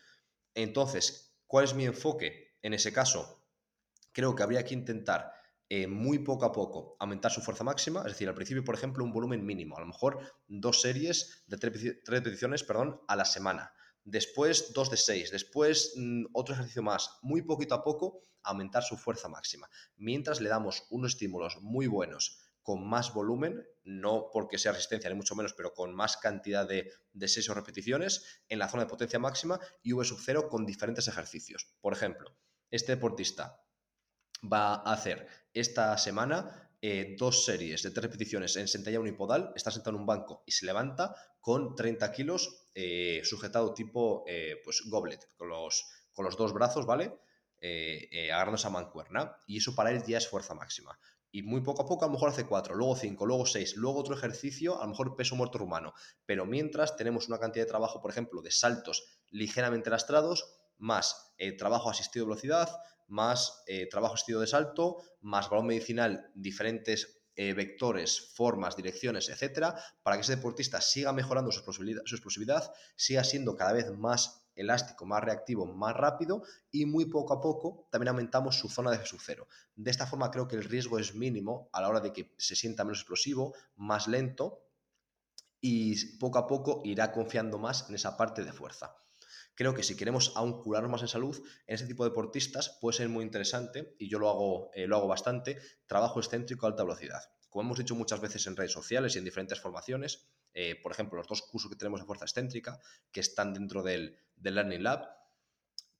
Entonces, 0.56 1.38
¿cuál 1.46 1.66
es 1.66 1.76
mi 1.76 1.86
enfoque 1.86 2.58
en 2.64 2.74
ese 2.74 2.92
caso? 2.92 3.48
Creo 4.12 4.34
que 4.34 4.42
habría 4.42 4.66
que 4.66 4.74
intentar 4.74 5.32
eh, 5.68 5.88
muy 5.88 6.20
poco 6.20 6.46
a 6.46 6.52
poco 6.52 6.96
aumentar 7.00 7.32
su 7.32 7.42
fuerza 7.42 7.64
máxima, 7.64 8.02
es 8.02 8.14
decir, 8.14 8.28
al 8.30 8.36
principio, 8.36 8.64
por 8.64 8.76
ejemplo, 8.76 9.04
un 9.04 9.12
volumen 9.12 9.44
mínimo, 9.44 9.76
a 9.78 9.80
lo 9.80 9.88
mejor 9.88 10.20
dos 10.48 10.82
series 10.82 11.44
de 11.48 11.58
tres 11.58 12.02
repeticiones 12.06 12.64
perdón, 12.64 13.02
a 13.08 13.16
la 13.16 13.26
semana, 13.26 13.74
después 14.04 14.74
dos 14.74 14.92
de 14.92 14.98
seis, 14.98 15.32
después 15.32 15.94
mm, 15.96 16.26
otro 16.34 16.54
ejercicio 16.54 16.84
más, 16.84 17.18
muy 17.24 17.42
poquito 17.42 17.74
a 17.74 17.84
poco 17.84 18.22
aumentar 18.44 18.84
su 18.84 18.96
fuerza 18.96 19.28
máxima, 19.28 19.68
mientras 19.98 20.40
le 20.40 20.50
damos 20.50 20.86
unos 20.92 21.14
estímulos 21.14 21.58
muy 21.62 21.88
buenos 21.88 22.40
con 22.62 22.88
más 22.88 23.14
volumen, 23.14 23.64
no 23.84 24.30
porque 24.32 24.58
sea 24.58 24.72
resistencia 24.72 25.10
ni 25.10 25.16
mucho 25.16 25.36
menos, 25.36 25.54
pero 25.54 25.74
con 25.74 25.96
más 25.96 26.18
cantidad 26.18 26.68
de, 26.68 26.92
de 27.14 27.28
seis 27.28 27.48
o 27.50 27.54
repeticiones 27.54 28.42
en 28.50 28.60
la 28.60 28.68
zona 28.68 28.84
de 28.84 28.90
potencia 28.90 29.20
máxima 29.20 29.60
y 29.84 29.94
V 29.94 30.04
sub 30.04 30.20
cero 30.20 30.48
con 30.48 30.66
diferentes 30.66 31.08
ejercicios. 31.08 31.76
Por 31.80 31.94
ejemplo, 31.94 32.36
este 32.72 32.94
deportista 32.94 33.62
va 34.52 34.76
a 34.76 34.94
hacer 34.94 35.28
esta 35.56 35.98
semana 35.98 36.70
eh, 36.82 37.16
dos 37.18 37.46
series 37.46 37.82
de 37.82 37.90
tres 37.90 38.04
repeticiones 38.04 38.56
en 38.58 38.68
sentalla 38.68 39.00
unipodal, 39.00 39.52
está 39.56 39.72
sentado 39.72 39.96
en 39.96 40.02
un 40.02 40.06
banco 40.06 40.44
y 40.46 40.52
se 40.52 40.68
levanta 40.68 41.16
con 41.40 41.74
30 41.74 42.12
kilos 42.12 42.68
eh, 42.76 43.22
sujetado 43.24 43.74
tipo 43.74 44.24
eh, 44.28 44.62
pues 44.64 44.84
goblet, 44.86 45.30
con 45.36 45.50
los, 45.50 45.86
con 46.14 46.26
los 46.26 46.38
dos 46.38 46.54
brazos, 46.54 46.86
¿vale? 46.86 47.18
agarrando 48.32 48.58
esa 48.58 48.70
mancuerna. 48.70 49.36
Y 49.48 49.58
eso 49.58 49.74
para 49.74 49.90
él 49.90 50.04
ya 50.06 50.20
es 50.20 50.28
fuerza 50.28 50.54
máxima. 50.54 51.00
Y 51.32 51.42
muy 51.42 51.62
poco 51.62 51.82
a 51.82 51.88
poco 51.88 52.06
a 52.06 52.08
lo 52.08 52.14
mejor 52.14 52.30
hace 52.30 52.46
cuatro, 52.46 52.76
luego 52.76 52.96
cinco, 52.96 53.26
luego 53.26 53.48
seis, 53.48 53.76
luego 53.76 54.02
otro 54.02 54.14
ejercicio, 54.14 54.80
a 54.80 54.84
lo 54.84 54.92
mejor 54.92 55.16
peso 55.16 55.36
muerto 55.36 55.58
rumano. 55.58 55.96
Pero 56.28 56.46
mientras 56.46 56.96
tenemos 56.96 57.28
una 57.28 57.40
cantidad 57.40 57.66
de 57.66 57.70
trabajo, 57.70 58.00
por 58.02 58.12
ejemplo, 58.12 58.44
de 58.44 58.52
saltos 58.52 59.04
ligeramente 59.32 59.90
lastrados, 59.90 60.46
más 60.78 61.34
trabajo 61.58 61.90
asistido 61.90 62.26
de 62.26 62.30
velocidad, 62.30 62.70
más 63.08 63.64
eh, 63.68 63.88
trabajo 63.88 64.16
estilo 64.16 64.40
de 64.40 64.48
salto, 64.48 65.02
más 65.22 65.50
balón 65.50 65.68
medicinal, 65.68 66.32
diferentes 66.34 67.22
eh, 67.36 67.54
vectores, 67.54 68.32
formas, 68.34 68.78
direcciones, 68.78 69.28
etcétera, 69.28 69.76
para 70.04 70.16
que 70.16 70.22
ese 70.22 70.38
deportista 70.38 70.80
siga 70.80 71.12
mejorando 71.12 71.52
su 71.52 71.60
explosividad, 71.60 72.02
su 72.06 72.16
explosividad, 72.16 72.74
siga 72.96 73.26
siendo 73.26 73.58
cada 73.58 73.74
vez 73.74 73.92
más 73.92 74.48
elástico, 74.56 75.06
más 75.06 75.22
reactivo, 75.22 75.66
más 75.66 75.94
rápido 75.96 76.44
y 76.72 76.86
muy 76.86 77.06
poco 77.06 77.34
a 77.34 77.42
poco 77.42 77.90
también 77.92 78.08
aumentamos 78.10 78.58
su 78.58 78.70
zona 78.70 78.92
de 78.92 79.06
su 79.06 79.20
cero. 79.20 79.50
De 79.76 79.92
esta 79.92 80.08
forma 80.08 80.32
creo 80.32 80.48
que 80.48 80.56
el 80.56 80.64
riesgo 80.64 80.98
es 80.98 81.14
mínimo 81.14 81.70
a 81.74 81.82
la 81.82 81.90
hora 81.90 82.00
de 82.00 82.14
que 82.14 82.34
se 82.38 82.56
sienta 82.56 82.86
menos 82.86 83.00
explosivo, 83.00 83.54
más 83.76 84.08
lento 84.08 84.62
y 85.60 86.18
poco 86.18 86.38
a 86.38 86.48
poco 86.48 86.82
irá 86.86 87.12
confiando 87.12 87.58
más 87.58 87.90
en 87.90 87.96
esa 87.96 88.16
parte 88.16 88.46
de 88.46 88.54
fuerza 88.54 88.96
creo 89.56 89.74
que 89.74 89.84
si 89.84 89.96
queremos 89.96 90.34
aún 90.36 90.62
curarnos 90.62 90.92
más 90.92 91.02
en 91.02 91.08
salud, 91.08 91.42
en 91.66 91.76
ese 91.76 91.88
tipo 91.88 92.04
de 92.04 92.12
deportistas 92.12 92.78
puede 92.82 92.98
ser 92.98 93.10
muy 93.10 93.24
interesante, 93.24 93.96
y 93.98 94.10
yo 94.10 94.20
lo 94.20 94.30
hago, 94.30 94.72
eh, 94.74 94.86
lo 94.86 94.98
hago 94.98 95.08
bastante, 95.08 95.58
trabajo 95.88 96.20
excéntrico 96.20 96.66
a 96.66 96.70
alta 96.70 96.84
velocidad. 96.84 97.22
Como 97.50 97.64
hemos 97.64 97.78
dicho 97.78 97.96
muchas 97.96 98.20
veces 98.20 98.46
en 98.48 98.56
redes 98.56 98.74
sociales 98.74 99.16
y 99.16 99.20
en 99.20 99.26
diferentes 99.26 99.62
formaciones, 99.62 100.28
eh, 100.54 100.80
por 100.82 100.92
ejemplo, 100.92 101.18
los 101.18 101.28
dos 101.28 101.42
cursos 101.42 101.72
que 101.72 101.78
tenemos 101.78 102.02
de 102.02 102.06
fuerza 102.06 102.26
excéntrica, 102.26 102.80
que 103.12 103.22
están 103.22 103.54
dentro 103.54 103.82
del, 103.82 104.18
Learning 104.42 104.84
Lab, 104.84 105.08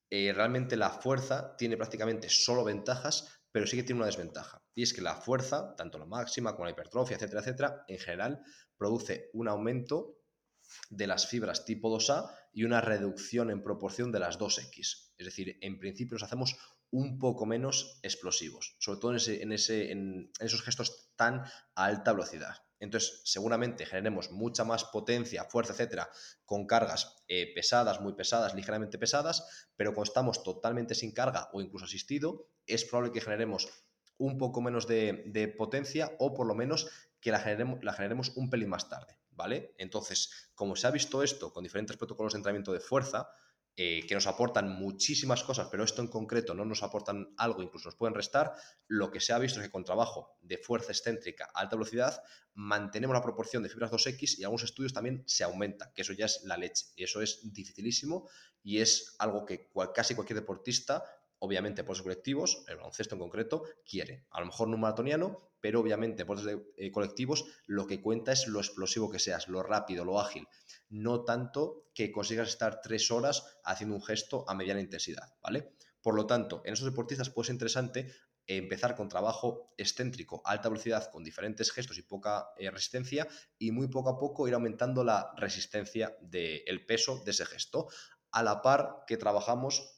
eh, 0.10 0.34
realmente 0.34 0.76
la 0.76 0.90
fuerza 0.90 1.56
tiene 1.58 1.78
prácticamente 1.78 2.30
solo 2.30 2.64
ventajas, 2.64 3.42
pero 3.52 3.68
sí 3.68 3.78
que 3.78 3.84
tiene 3.84 4.00
una 4.00 4.08
desventaja. 4.08 4.62
Y 4.74 4.84
es 4.84 4.94
que 4.94 5.02
la 5.02 5.16
fuerza, 5.16 5.76
tanto 5.78 5.98
la 5.98 6.06
máxima 6.06 6.52
como 6.52 6.66
la 6.66 6.72
hipertrofia, 6.72 7.16
etcétera, 7.16 7.40
etcétera, 7.40 7.86
en 7.88 8.00
general 8.00 8.44
produce 8.78 9.30
un 9.34 9.48
aumento 9.48 10.20
de 10.90 11.08
las 11.08 11.28
fibras 11.28 11.66
tipo 11.66 11.96
2A 11.96 12.30
y 12.54 12.64
una 12.64 12.82
reducción 12.82 13.50
en 13.52 13.64
proporción 13.64 14.12
de 14.12 14.20
las 14.20 14.40
2X. 14.40 15.12
Es 15.18 15.26
decir, 15.26 15.58
en 15.62 15.80
principio 15.80 16.16
nos 16.16 16.24
hacemos 16.24 16.56
un 16.92 17.20
poco 17.20 17.46
menos 17.46 18.00
explosivos, 18.04 18.76
sobre 18.80 19.00
todo 19.00 19.12
en, 19.12 19.52
ese, 19.52 19.92
en, 19.92 20.32
esos 20.40 20.62
gestos 20.62 21.12
tan 21.16 21.42
a 21.76 21.86
alta 21.86 22.14
velocidad. 22.14 22.56
Entonces, 22.80 23.22
seguramente 23.26 23.86
generemos 23.86 24.32
mucha 24.32 24.64
más 24.64 24.86
potencia, 24.86 25.46
fuerza, 25.46 25.74
etcétera, 25.74 26.10
con 26.46 26.68
cargas 26.68 27.24
eh, 27.28 27.54
pesadas, 27.54 28.02
muy 28.02 28.14
pesadas, 28.14 28.54
ligeramente 28.54 28.98
pesadas, 28.98 29.68
pero 29.76 29.94
cuando 29.94 30.10
estamos 30.10 30.44
totalmente 30.44 30.96
sin 30.96 31.12
carga 31.12 31.50
o 31.54 31.62
incluso 31.62 31.86
asistido, 31.86 32.50
es 32.66 32.86
probable 32.86 33.12
que 33.12 33.22
generemos 33.22 33.68
un 34.18 34.38
poco 34.38 34.62
menos 34.62 34.88
de, 34.88 35.24
de 35.28 35.48
potencia 35.48 36.16
o 36.20 36.34
por 36.34 36.48
lo 36.48 36.56
menos 36.56 36.88
que 37.20 37.32
la 37.32 37.40
generemos, 37.40 37.84
la 37.84 37.94
generemos 37.94 38.38
un 38.38 38.50
pelín 38.50 38.70
más 38.70 38.88
tarde. 38.88 39.18
¿Vale? 39.36 39.74
Entonces, 39.78 40.52
como 40.56 40.76
se 40.76 40.88
ha 40.88 40.92
visto 40.92 41.24
esto 41.24 41.52
con 41.52 41.64
diferentes 41.64 41.98
protocolos 41.98 42.34
de 42.34 42.38
entrenamiento 42.38 42.74
de 42.74 42.80
fuerza, 42.80 43.30
eh, 43.78 44.06
que 44.08 44.16
nos 44.16 44.26
aportan 44.26 44.70
muchísimas 44.70 45.44
cosas, 45.44 45.68
pero 45.70 45.84
esto 45.84 46.02
en 46.02 46.08
concreto 46.08 46.54
no 46.54 46.64
nos 46.64 46.82
aportan 46.82 47.34
algo, 47.36 47.62
incluso 47.62 47.90
nos 47.90 47.98
pueden 47.98 48.16
restar, 48.16 48.54
lo 48.88 49.12
que 49.12 49.20
se 49.20 49.34
ha 49.34 49.38
visto 49.38 49.60
es 49.60 49.66
que 49.66 49.72
con 49.72 49.84
trabajo 49.84 50.38
de 50.42 50.58
fuerza 50.58 50.94
excéntrica 50.94 51.50
a 51.54 51.60
alta 51.60 51.76
velocidad 51.76 52.24
mantenemos 52.54 53.14
la 53.14 53.22
proporción 53.22 53.64
de 53.64 53.68
fibras 53.68 53.92
2X 53.92 54.40
y 54.40 54.46
algunos 54.46 54.64
estudios 54.64 54.94
también 54.94 55.24
se 55.28 55.44
aumenta, 55.44 55.92
que 55.94 56.04
eso 56.04 56.14
ya 56.14 56.26
es 56.26 56.42
la 56.46 56.56
leche, 56.56 56.86
y 56.96 57.04
eso 57.04 57.22
es 57.22 57.42
dificilísimo 57.52 58.30
y 58.64 58.80
es 58.80 59.14
algo 59.20 59.46
que 59.46 59.70
casi 59.94 60.16
cualquier 60.16 60.40
deportista 60.40 61.04
obviamente 61.40 61.84
por 61.84 61.96
los 61.96 62.04
colectivos, 62.04 62.64
el 62.68 62.78
baloncesto 62.78 63.16
en 63.16 63.22
concreto, 63.22 63.64
quiere. 63.88 64.26
A 64.32 64.40
lo 64.40 64.48
mejor 64.48 64.68
no 64.68 64.76
un 64.76 64.82
maratoniano, 64.82 65.52
pero 65.62 65.80
obviamente 65.80 66.26
por 66.26 66.42
los 66.42 66.62
eh, 66.78 66.92
colectivos 66.92 67.46
lo 67.66 67.88
que 67.88 68.02
cuenta 68.02 68.32
es 68.32 68.48
lo 68.48 68.60
explosivo 68.60 69.10
que 69.10 69.20
seas, 69.20 69.48
lo 69.48 69.64
rápido, 69.64 70.06
lo 70.06 70.20
ágil, 70.20 70.48
no 70.90 71.24
tanto 71.24 71.90
que 71.94 72.12
consigas 72.12 72.50
estar 72.50 72.82
tres 72.82 73.12
horas 73.12 73.58
haciendo 73.64 73.96
un 73.96 74.04
gesto 74.04 74.46
a 74.48 74.54
mediana 74.54 74.82
intensidad, 74.82 75.34
¿vale? 75.42 75.74
Por 76.02 76.16
lo 76.16 76.28
tanto, 76.28 76.62
en 76.66 76.74
esos 76.74 76.86
deportistas 76.86 77.32
puede 77.32 77.48
ser 77.48 77.56
interesante 77.56 78.14
empezar 78.48 78.96
con 78.96 79.10
trabajo 79.10 79.74
excéntrico, 79.78 80.42
alta 80.46 80.70
velocidad, 80.70 81.10
con 81.12 81.24
diferentes 81.24 81.72
gestos 81.72 81.98
y 81.98 82.04
poca 82.04 82.50
eh, 82.58 82.70
resistencia, 82.70 83.28
y 83.58 83.72
muy 83.72 83.88
poco 83.88 84.10
a 84.10 84.20
poco 84.20 84.48
ir 84.48 84.54
aumentando 84.54 85.04
la 85.04 85.34
resistencia 85.36 86.16
del 86.22 86.86
peso 86.86 87.24
de 87.26 87.32
ese 87.32 87.46
gesto, 87.46 87.88
a 88.32 88.44
la 88.44 88.62
par 88.62 89.06
que 89.08 89.18
trabajamos 89.18 89.95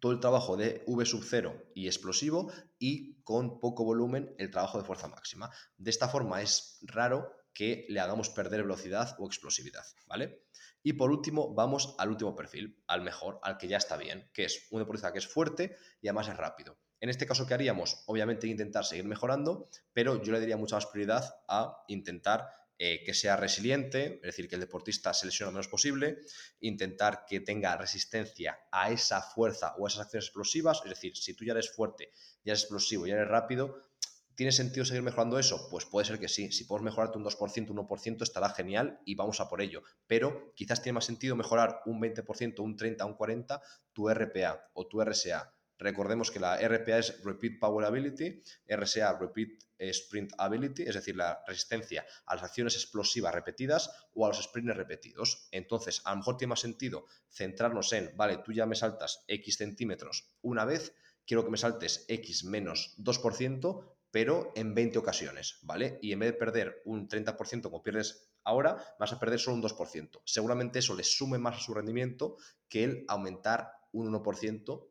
todo 0.00 0.12
el 0.12 0.20
trabajo 0.20 0.56
de 0.56 0.82
V 0.86 1.04
sub 1.04 1.24
0 1.24 1.70
y 1.74 1.86
explosivo 1.86 2.52
y 2.78 3.22
con 3.22 3.60
poco 3.60 3.84
volumen 3.84 4.34
el 4.38 4.50
trabajo 4.50 4.78
de 4.78 4.84
fuerza 4.84 5.08
máxima. 5.08 5.50
De 5.76 5.90
esta 5.90 6.08
forma 6.08 6.42
es 6.42 6.78
raro 6.82 7.32
que 7.52 7.86
le 7.88 8.00
hagamos 8.00 8.30
perder 8.30 8.62
velocidad 8.62 9.16
o 9.18 9.26
explosividad, 9.26 9.84
¿vale? 10.06 10.44
Y 10.82 10.92
por 10.92 11.10
último, 11.10 11.54
vamos 11.54 11.94
al 11.98 12.10
último 12.10 12.36
perfil, 12.36 12.82
al 12.86 13.02
mejor, 13.02 13.40
al 13.42 13.58
que 13.58 13.66
ya 13.66 13.78
está 13.78 13.96
bien, 13.96 14.30
que 14.32 14.44
es 14.44 14.68
un 14.70 14.78
deportista 14.78 15.12
que 15.12 15.18
es 15.18 15.26
fuerte 15.26 15.76
y 16.00 16.08
además 16.08 16.28
es 16.28 16.36
rápido. 16.36 16.78
En 17.00 17.10
este 17.10 17.26
caso, 17.26 17.46
¿qué 17.46 17.54
haríamos? 17.54 18.04
Obviamente 18.06 18.46
intentar 18.46 18.84
seguir 18.84 19.04
mejorando, 19.04 19.68
pero 19.92 20.22
yo 20.22 20.32
le 20.32 20.40
daría 20.40 20.56
mucha 20.56 20.76
más 20.76 20.86
prioridad 20.86 21.42
a 21.48 21.84
intentar 21.88 22.48
eh, 22.80 23.02
que 23.04 23.12
sea 23.12 23.36
resiliente, 23.36 24.14
es 24.16 24.22
decir, 24.22 24.48
que 24.48 24.54
el 24.54 24.60
deportista 24.60 25.12
se 25.12 25.26
lesione 25.26 25.48
lo 25.48 25.54
menos 25.54 25.66
posible, 25.66 26.20
intentar 26.60 27.24
que 27.26 27.40
tenga 27.40 27.76
resistencia 27.76 28.56
a 28.70 28.92
esa 28.92 29.20
fuerza 29.20 29.74
o 29.78 29.84
a 29.84 29.88
esas 29.88 30.02
acciones 30.02 30.26
explosivas, 30.26 30.80
es 30.84 30.90
decir, 30.90 31.16
si 31.16 31.34
tú 31.34 31.44
ya 31.44 31.52
eres 31.52 31.72
fuerte, 31.72 32.12
ya 32.44 32.52
eres 32.52 32.62
explosivo, 32.62 33.06
ya 33.06 33.14
eres 33.14 33.26
rápido, 33.26 33.88
¿tiene 34.36 34.52
sentido 34.52 34.84
seguir 34.84 35.02
mejorando 35.02 35.40
eso? 35.40 35.68
Pues 35.70 35.86
puede 35.86 36.06
ser 36.06 36.20
que 36.20 36.28
sí, 36.28 36.52
si 36.52 36.66
puedes 36.66 36.84
mejorarte 36.84 37.18
un 37.18 37.24
2%, 37.24 37.70
un 37.70 37.78
1%, 37.78 38.22
estará 38.22 38.50
genial 38.50 39.00
y 39.04 39.16
vamos 39.16 39.40
a 39.40 39.48
por 39.48 39.60
ello, 39.60 39.82
pero 40.06 40.52
quizás 40.54 40.80
tiene 40.80 40.94
más 40.94 41.04
sentido 41.04 41.34
mejorar 41.34 41.82
un 41.84 42.00
20%, 42.00 42.60
un 42.60 42.76
30%, 42.76 43.04
un 43.06 43.18
40% 43.18 43.60
tu 43.92 44.08
RPA 44.08 44.70
o 44.74 44.86
tu 44.86 45.02
RSA 45.02 45.52
Recordemos 45.78 46.30
que 46.30 46.40
la 46.40 46.56
RPA 46.56 46.98
es 46.98 47.22
Repeat 47.22 47.60
Power 47.60 47.86
Ability, 47.86 48.42
RSA 48.68 49.18
Repeat 49.18 49.50
Sprint 49.78 50.32
Ability, 50.36 50.82
es 50.82 50.94
decir, 50.94 51.16
la 51.16 51.42
resistencia 51.46 52.04
a 52.26 52.34
las 52.34 52.44
acciones 52.44 52.74
explosivas 52.74 53.34
repetidas 53.34 53.90
o 54.14 54.26
a 54.26 54.28
los 54.28 54.42
sprints 54.42 54.76
repetidos. 54.76 55.48
Entonces, 55.52 56.02
a 56.04 56.10
lo 56.10 56.16
mejor 56.18 56.36
tiene 56.36 56.50
más 56.50 56.60
sentido 56.60 57.06
centrarnos 57.30 57.92
en, 57.92 58.16
vale, 58.16 58.38
tú 58.38 58.52
ya 58.52 58.66
me 58.66 58.74
saltas 58.74 59.24
X 59.28 59.56
centímetros 59.56 60.36
una 60.42 60.64
vez, 60.64 60.94
quiero 61.26 61.44
que 61.44 61.50
me 61.50 61.58
saltes 61.58 62.04
X 62.08 62.44
menos 62.44 62.96
2%, 62.98 63.94
pero 64.10 64.52
en 64.56 64.74
20 64.74 64.98
ocasiones, 64.98 65.58
¿vale? 65.62 65.98
Y 66.02 66.12
en 66.12 66.18
vez 66.20 66.32
de 66.32 66.38
perder 66.38 66.82
un 66.86 67.08
30% 67.08 67.62
como 67.62 67.82
pierdes 67.82 68.30
ahora, 68.42 68.96
vas 68.98 69.12
a 69.12 69.20
perder 69.20 69.38
solo 69.38 69.56
un 69.56 69.62
2%. 69.62 70.22
Seguramente 70.24 70.78
eso 70.78 70.96
le 70.96 71.04
sume 71.04 71.38
más 71.38 71.56
a 71.56 71.60
su 71.60 71.74
rendimiento 71.74 72.36
que 72.68 72.84
el 72.84 73.04
aumentar 73.06 73.72
un 73.92 74.10
1% 74.12 74.88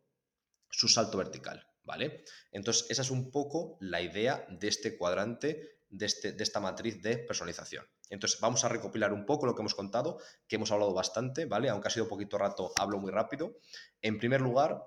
su 0.70 0.88
salto 0.88 1.18
vertical, 1.18 1.66
¿vale? 1.84 2.24
Entonces, 2.52 2.86
esa 2.90 3.02
es 3.02 3.12
un 3.12 3.32
poco 3.32 3.78
la 3.82 4.02
idea 4.02 4.46
de 4.50 4.68
este 4.68 4.98
cuadrante, 4.98 5.80
de, 5.90 6.06
este, 6.06 6.32
de 6.34 6.44
esta 6.44 6.60
matriz 6.60 7.02
de 7.02 7.18
personalización. 7.18 7.86
Entonces, 8.10 8.40
vamos 8.40 8.64
a 8.64 8.70
recopilar 8.70 9.14
un 9.14 9.26
poco 9.26 9.46
lo 9.46 9.56
que 9.56 9.62
hemos 9.62 9.76
contado, 9.76 10.20
que 10.48 10.56
hemos 10.56 10.72
hablado 10.72 10.94
bastante, 10.94 11.46
¿vale? 11.46 11.70
Aunque 11.70 11.88
ha 11.88 11.92
sido 11.92 12.08
poquito 12.08 12.38
rato, 12.38 12.72
hablo 12.78 13.00
muy 13.00 13.12
rápido. 13.12 13.58
En 14.02 14.18
primer 14.18 14.42
lugar, 14.42 14.84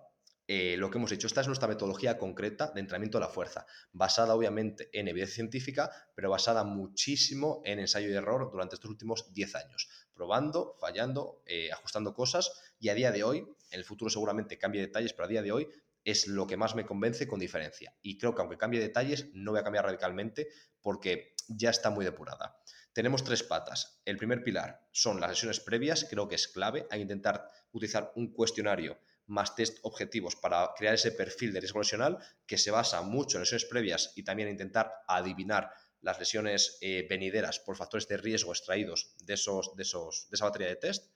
eh, 0.52 0.76
lo 0.76 0.90
que 0.90 0.98
hemos 0.98 1.10
dicho, 1.10 1.28
esta 1.28 1.42
es 1.42 1.46
nuestra 1.46 1.68
metodología 1.68 2.18
concreta 2.18 2.72
de 2.74 2.80
entrenamiento 2.80 3.18
de 3.18 3.24
la 3.24 3.30
fuerza, 3.30 3.66
basada 3.92 4.34
obviamente 4.34 4.90
en 4.92 5.06
evidencia 5.06 5.36
científica, 5.36 5.92
pero 6.16 6.28
basada 6.28 6.64
muchísimo 6.64 7.62
en 7.64 7.78
ensayo 7.78 8.08
y 8.08 8.14
error 8.14 8.50
durante 8.50 8.74
estos 8.74 8.90
últimos 8.90 9.32
10 9.32 9.54
años, 9.54 9.88
probando, 10.12 10.74
fallando, 10.80 11.40
eh, 11.46 11.70
ajustando 11.70 12.14
cosas 12.14 12.50
y 12.80 12.88
a 12.88 12.94
día 12.94 13.12
de 13.12 13.22
hoy, 13.22 13.46
en 13.70 13.78
el 13.78 13.84
futuro 13.84 14.10
seguramente 14.10 14.58
cambie 14.58 14.80
detalles, 14.80 15.12
pero 15.12 15.26
a 15.26 15.28
día 15.28 15.42
de 15.42 15.52
hoy 15.52 15.68
es 16.04 16.26
lo 16.26 16.46
que 16.46 16.56
más 16.56 16.74
me 16.74 16.86
convence 16.86 17.26
con 17.26 17.38
diferencia. 17.38 17.94
Y 18.02 18.18
creo 18.18 18.34
que 18.34 18.40
aunque 18.40 18.56
cambie 18.56 18.80
detalles, 18.80 19.28
no 19.34 19.52
voy 19.52 19.60
a 19.60 19.64
cambiar 19.64 19.84
radicalmente 19.84 20.48
porque 20.80 21.34
ya 21.48 21.70
está 21.70 21.90
muy 21.90 22.04
depurada. 22.04 22.56
Tenemos 22.92 23.22
tres 23.22 23.42
patas. 23.42 24.00
El 24.04 24.16
primer 24.16 24.42
pilar 24.42 24.88
son 24.90 25.20
las 25.20 25.32
sesiones 25.32 25.60
previas, 25.60 26.06
creo 26.08 26.28
que 26.28 26.34
es 26.34 26.48
clave, 26.48 26.86
a 26.90 26.96
intentar 26.96 27.48
utilizar 27.72 28.12
un 28.16 28.32
cuestionario 28.32 28.98
más 29.26 29.54
test 29.54 29.78
objetivos 29.82 30.34
para 30.34 30.70
crear 30.76 30.94
ese 30.94 31.12
perfil 31.12 31.52
de 31.52 31.60
riesgo 31.60 31.78
lesional 31.78 32.18
que 32.46 32.58
se 32.58 32.72
basa 32.72 33.00
mucho 33.02 33.36
en 33.36 33.42
lesiones 33.42 33.64
previas 33.64 34.12
y 34.16 34.24
también 34.24 34.48
intentar 34.48 34.92
adivinar 35.06 35.70
las 36.02 36.18
lesiones 36.18 36.78
eh, 36.80 37.06
venideras 37.08 37.60
por 37.60 37.76
factores 37.76 38.08
de 38.08 38.16
riesgo 38.16 38.52
extraídos 38.52 39.14
de, 39.22 39.34
esos, 39.34 39.76
de, 39.76 39.82
esos, 39.82 40.26
de 40.30 40.34
esa 40.34 40.46
batería 40.46 40.68
de 40.68 40.76
test. 40.76 41.12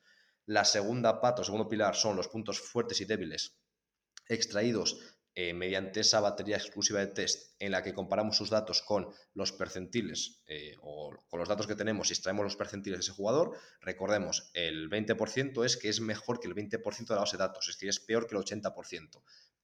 La 0.47 0.65
segunda 0.65 1.21
pata 1.21 1.43
o 1.43 1.45
segundo 1.45 1.69
pilar 1.69 1.97
son 1.97 2.17
los 2.17 2.29
puntos 2.29 2.61
fuertes 2.61 3.01
y 3.01 3.05
débiles 3.05 3.57
extraídos 4.29 4.99
eh, 5.37 5.53
mediante 5.53 6.01
esa 6.01 6.21
batería 6.21 6.57
exclusiva 6.57 7.01
de 7.01 7.09
test 7.09 7.57
en 7.59 7.73
la 7.73 7.83
que 7.83 7.93
comparamos 7.93 8.37
sus 8.37 8.51
datos 8.51 8.83
con 8.83 9.09
los 9.35 9.51
percentiles 9.51 10.43
eh, 10.47 10.77
o 10.81 11.11
con 11.29 11.41
los 11.41 11.49
datos 11.49 11.67
que 11.67 11.75
tenemos 11.75 12.09
y 12.09 12.13
extraemos 12.13 12.45
los 12.45 12.55
percentiles 12.55 12.99
de 12.99 13.03
ese 13.03 13.13
jugador, 13.13 13.59
recordemos, 13.81 14.51
el 14.55 14.89
20% 14.89 15.65
es 15.65 15.77
que 15.77 15.89
es 15.89 16.01
mejor 16.01 16.39
que 16.39 16.47
el 16.47 16.55
20% 16.55 17.09
de 17.09 17.15
la 17.15 17.23
base 17.23 17.37
de 17.37 17.43
datos, 17.43 17.67
es 17.69 17.75
decir, 17.75 17.89
es 17.89 17.99
peor 17.99 18.29
que 18.29 18.37
el 18.37 18.43
80%. 18.43 19.23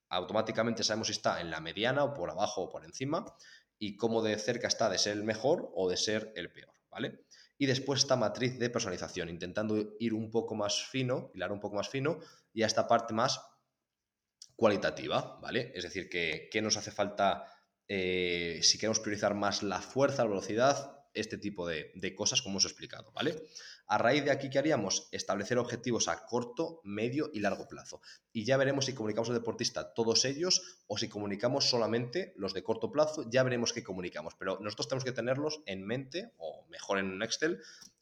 Automáticamente 0.09 0.83
sabemos 0.83 1.07
si 1.07 1.13
está 1.13 1.41
en 1.41 1.51
la 1.51 1.61
mediana 1.61 2.03
o 2.03 2.15
por 2.15 2.31
abajo 2.31 2.63
o 2.63 2.69
por 2.69 2.85
encima 2.85 3.25
y 3.79 3.97
cómo 3.97 4.23
de 4.23 4.37
cerca 4.39 4.67
está 4.67 4.91
de 4.91 4.99
ser 4.99 5.17
el 5.17 5.23
mejor 5.23 5.71
o 5.77 5.89
de 5.89 5.97
ser 5.97 6.33
el 6.35 6.51
peor, 6.51 6.75
¿vale? 6.91 7.27
Y 7.61 7.67
después 7.67 8.01
esta 8.01 8.17
matriz 8.17 8.59
de 8.59 8.71
personalización, 8.71 9.29
intentando 9.29 9.95
ir 9.99 10.15
un 10.15 10.31
poco 10.31 10.55
más 10.55 10.83
fino, 10.83 11.31
hilar 11.35 11.53
un 11.53 11.61
poco 11.61 11.77
más 11.77 11.91
fino 11.91 12.19
y 12.55 12.63
a 12.63 12.67
esta 12.67 12.89
parte 12.89 13.13
más 13.13 13.39
cualitativa, 14.57 15.39
¿vale? 15.43 15.71
Es 15.75 15.85
decir, 15.85 16.09
que, 16.09 16.49
nos 16.63 16.79
hace 16.79 16.91
falta 16.91 17.45
eh, 17.87 18.61
si 18.63 18.79
queremos 18.79 19.01
priorizar 19.01 19.35
más 19.35 19.63
la 19.63 19.83
fuerza, 19.83 20.23
la 20.23 20.31
velocidad, 20.31 21.05
este 21.13 21.37
tipo 21.37 21.69
de, 21.69 22.15
cosas 22.17 22.41
como 22.41 22.57
os 22.57 22.65
he 22.65 22.69
explicado, 22.69 23.13
¿vale? 23.13 23.37
A 23.93 23.99
raíz 23.99 24.25
de 24.25 24.31
aquí, 24.31 24.51
¿qué 24.51 24.61
haríamos? 24.61 25.09
Establecer 25.11 25.59
objetivos 25.59 26.07
a 26.07 26.25
corto, 26.25 26.81
medio 26.85 27.29
y 27.33 27.41
largo 27.41 27.67
plazo. 27.67 28.01
Y 28.33 28.45
ya 28.45 28.57
veremos 28.57 28.85
si 28.85 28.95
comunicamos 28.95 29.31
al 29.31 29.35
deportista 29.35 29.95
todos 29.95 30.25
ellos 30.25 30.79
o 30.87 30.97
si 30.97 31.09
comunicamos 31.09 31.69
solamente 31.69 32.33
los 32.37 32.55
de 32.55 32.63
corto 32.63 32.93
plazo, 32.93 33.29
ya 33.29 33.43
veremos 33.43 33.73
qué 33.73 33.83
comunicamos, 33.83 34.37
pero 34.39 34.61
nosotros 34.61 34.87
tenemos 34.87 35.05
que 35.05 35.11
tenerlos 35.11 35.61
en 35.67 35.85
mente, 35.85 36.31
o 36.37 36.69
mejor 36.69 37.01
en 37.01 37.07
un 37.07 37.21
Excel, 37.25 37.59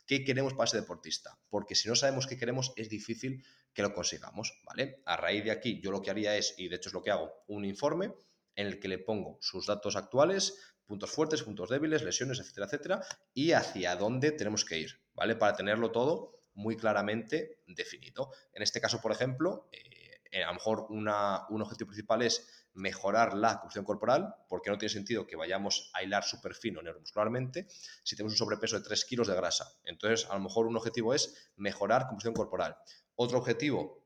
qué 0.07 0.24
queremos 0.24 0.53
para 0.53 0.64
ese 0.64 0.79
deportista, 0.79 1.38
porque 1.48 1.74
si 1.74 1.88
no 1.88 1.96
sabemos 1.96 2.27
qué 2.27 2.37
queremos 2.37 2.74
es 2.77 2.90
difícil 2.90 3.42
que 3.72 3.81
lo 3.81 3.94
consigamos, 3.94 4.61
¿vale? 4.64 5.01
A 5.07 5.16
raíz 5.16 5.42
de 5.42 5.53
aquí 5.53 5.81
yo 5.81 5.90
lo 5.90 6.03
que 6.03 6.11
haría 6.11 6.37
es, 6.37 6.55
y 6.59 6.68
de 6.68 6.77
hecho 6.77 6.90
es 6.90 6.92
lo 6.92 7.03
que 7.03 7.12
hago, 7.12 7.33
un 7.46 7.64
informe 7.64 8.12
en 8.57 8.66
el 8.66 8.79
que 8.79 8.88
le 8.88 8.98
pongo 8.98 9.38
sus 9.40 9.64
datos 9.64 9.96
actuales, 9.96 10.59
puntos 10.88 11.11
fuertes, 11.11 11.42
puntos 11.42 11.68
débiles, 11.68 12.03
lesiones, 12.03 12.40
etcétera, 12.40 12.66
etcétera, 12.66 13.05
y 13.35 13.53
hacia 13.53 13.94
dónde 13.94 14.33
tenemos 14.33 14.64
que 14.64 14.79
ir, 14.79 15.01
¿vale? 15.14 15.37
Para 15.37 15.55
tenerlo 15.55 15.92
todo 15.92 16.40
muy 16.55 16.77
claramente 16.77 17.61
definido. 17.66 18.33
En 18.53 18.62
este 18.62 18.81
caso, 18.81 19.01
por 19.01 19.12
ejemplo, 19.12 19.68
eh, 19.70 19.98
eh, 20.31 20.42
a 20.42 20.48
lo 20.48 20.55
mejor 20.55 20.87
un 20.88 21.62
objetivo 21.62 21.88
principal 21.88 22.22
es 22.22 22.66
mejorar 22.74 23.35
la 23.35 23.59
composición 23.59 23.85
corporal, 23.85 24.35
porque 24.48 24.70
no 24.70 24.79
tiene 24.79 24.92
sentido 24.92 25.27
que 25.27 25.37
vayamos 25.37 25.90
a 25.94 26.03
hilar 26.03 26.24
súper 26.24 26.55
fino 26.55 26.83
neuromuscularmente 26.83 27.66
si 28.03 28.16
tenemos 28.16 28.33
un 28.33 28.38
sobrepeso 28.38 28.79
de 28.79 28.85
3 28.85 29.05
kilos 29.05 29.29
de 29.29 29.35
grasa. 29.35 29.72
Entonces, 29.85 30.29
a 30.31 30.35
lo 30.35 30.40
mejor 30.40 30.66
un 30.66 30.77
objetivo 30.77 31.14
es 31.14 31.53
mejorar 31.57 32.07
composición 32.07 32.35
corporal. 32.35 32.77
Otro 33.14 33.38
objetivo, 33.38 34.05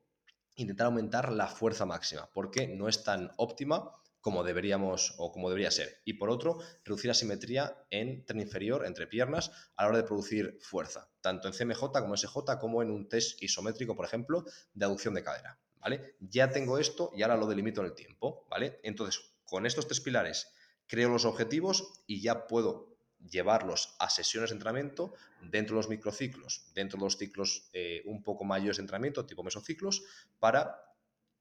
intentar 0.57 0.87
aumentar 0.87 1.33
la 1.33 1.47
fuerza 1.47 1.87
máxima, 1.87 2.29
porque 2.33 2.69
no 2.69 2.89
es 2.89 3.03
tan 3.05 3.31
óptima 3.37 3.93
como 4.23 4.45
deberíamos 4.45 5.15
o 5.19 5.31
como 5.31 5.51
debería 5.51 5.71
ser. 5.71 6.01
Y 6.05 6.15
por 6.15 6.31
otro, 6.31 6.59
reducir 6.85 7.09
la 7.09 7.15
simetría 7.15 7.85
en 7.91 8.25
tren 8.25 8.41
inferior, 8.41 8.87
entre 8.87 9.07
piernas, 9.07 9.51
a 9.77 9.83
la 9.83 9.89
hora 9.91 9.99
de 9.99 10.05
producir 10.05 10.59
fuerza, 10.63 11.11
tanto 11.21 11.49
en 11.49 11.55
CMJ 11.55 11.93
como 11.93 12.15
en 12.15 12.19
SJ, 12.19 12.59
como 12.59 12.83
en 12.83 12.91
un 12.91 13.09
test 13.09 13.43
isométrico, 13.43 13.95
por 13.95 14.07
ejemplo, 14.07 14.45
de 14.73 14.85
aducción 14.87 15.13
de 15.13 15.25
cadera. 15.25 15.59
¿Vale? 15.81 16.15
Ya 16.21 16.49
tengo 16.53 16.79
esto 16.79 17.11
y 17.13 17.23
ahora 17.23 17.37
lo 17.37 17.49
delimito 17.49 17.81
en 17.81 17.89
el 17.89 17.95
tiempo, 17.95 18.47
¿vale? 18.49 18.79
Entonces, 18.85 19.35
con 19.45 19.67
estos 19.67 19.89
tres 19.89 20.01
pilares, 20.01 20.53
creo 20.87 21.09
los 21.09 21.25
objetivos 21.25 22.05
y 22.07 22.23
ya 22.23 22.47
puedo 22.47 22.97
llevarlos 23.29 23.97
a 23.99 24.09
sesiones 24.09 24.51
de 24.51 24.55
entrenamiento 24.55 25.15
dentro 25.41 25.75
de 25.75 25.81
los 25.81 25.89
microciclos, 25.89 26.71
dentro 26.75 26.99
de 26.99 27.05
los 27.05 27.17
ciclos 27.17 27.69
eh, 27.73 28.03
un 28.05 28.23
poco 28.23 28.45
mayores 28.45 28.77
de 28.77 28.83
entrenamiento, 28.83 29.27
tipo 29.27 29.43
mesociclos, 29.43 30.05
para 30.39 30.92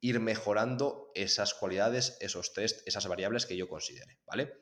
ir 0.02 0.20
mejorando 0.20 1.12
esas 1.16 1.54
cualidades, 1.54 2.18
esos 2.20 2.54
test, 2.54 2.86
esas 2.88 3.08
variables 3.08 3.46
que 3.46 3.56
yo 3.56 3.70
considere, 3.70 4.20
¿vale? 4.26 4.54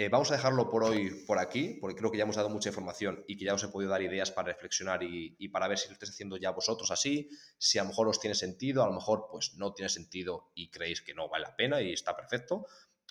Eh, 0.00 0.08
vamos 0.08 0.30
a 0.30 0.36
dejarlo 0.36 0.70
por 0.70 0.84
hoy 0.84 1.24
por 1.26 1.40
aquí, 1.40 1.76
porque 1.80 1.96
creo 1.96 2.12
que 2.12 2.18
ya 2.18 2.22
hemos 2.22 2.36
dado 2.36 2.48
mucha 2.48 2.68
información 2.68 3.24
y 3.26 3.36
que 3.36 3.46
ya 3.46 3.54
os 3.54 3.64
he 3.64 3.68
podido 3.68 3.90
dar 3.90 4.00
ideas 4.00 4.30
para 4.30 4.52
reflexionar 4.52 5.02
y, 5.02 5.48
para 5.48 5.66
ver 5.66 5.76
si 5.76 5.88
lo 5.88 5.94
estáis 5.94 6.12
haciendo 6.12 6.36
ya 6.36 6.50
vosotros 6.50 6.92
así, 6.92 7.28
si 7.58 7.80
a 7.80 7.82
lo 7.82 7.88
mejor 7.88 8.06
os 8.06 8.20
tiene 8.20 8.36
sentido, 8.36 8.84
a 8.84 8.86
lo 8.86 8.92
mejor 8.92 9.26
pues 9.28 9.54
no 9.56 9.74
tiene 9.74 9.88
sentido 9.88 10.52
y 10.54 10.70
creéis 10.70 11.02
que 11.02 11.14
no 11.14 11.28
vale 11.28 11.46
la 11.46 11.56
pena 11.56 11.82
y 11.82 11.92
está 11.92 12.14
perfecto, 12.14 12.66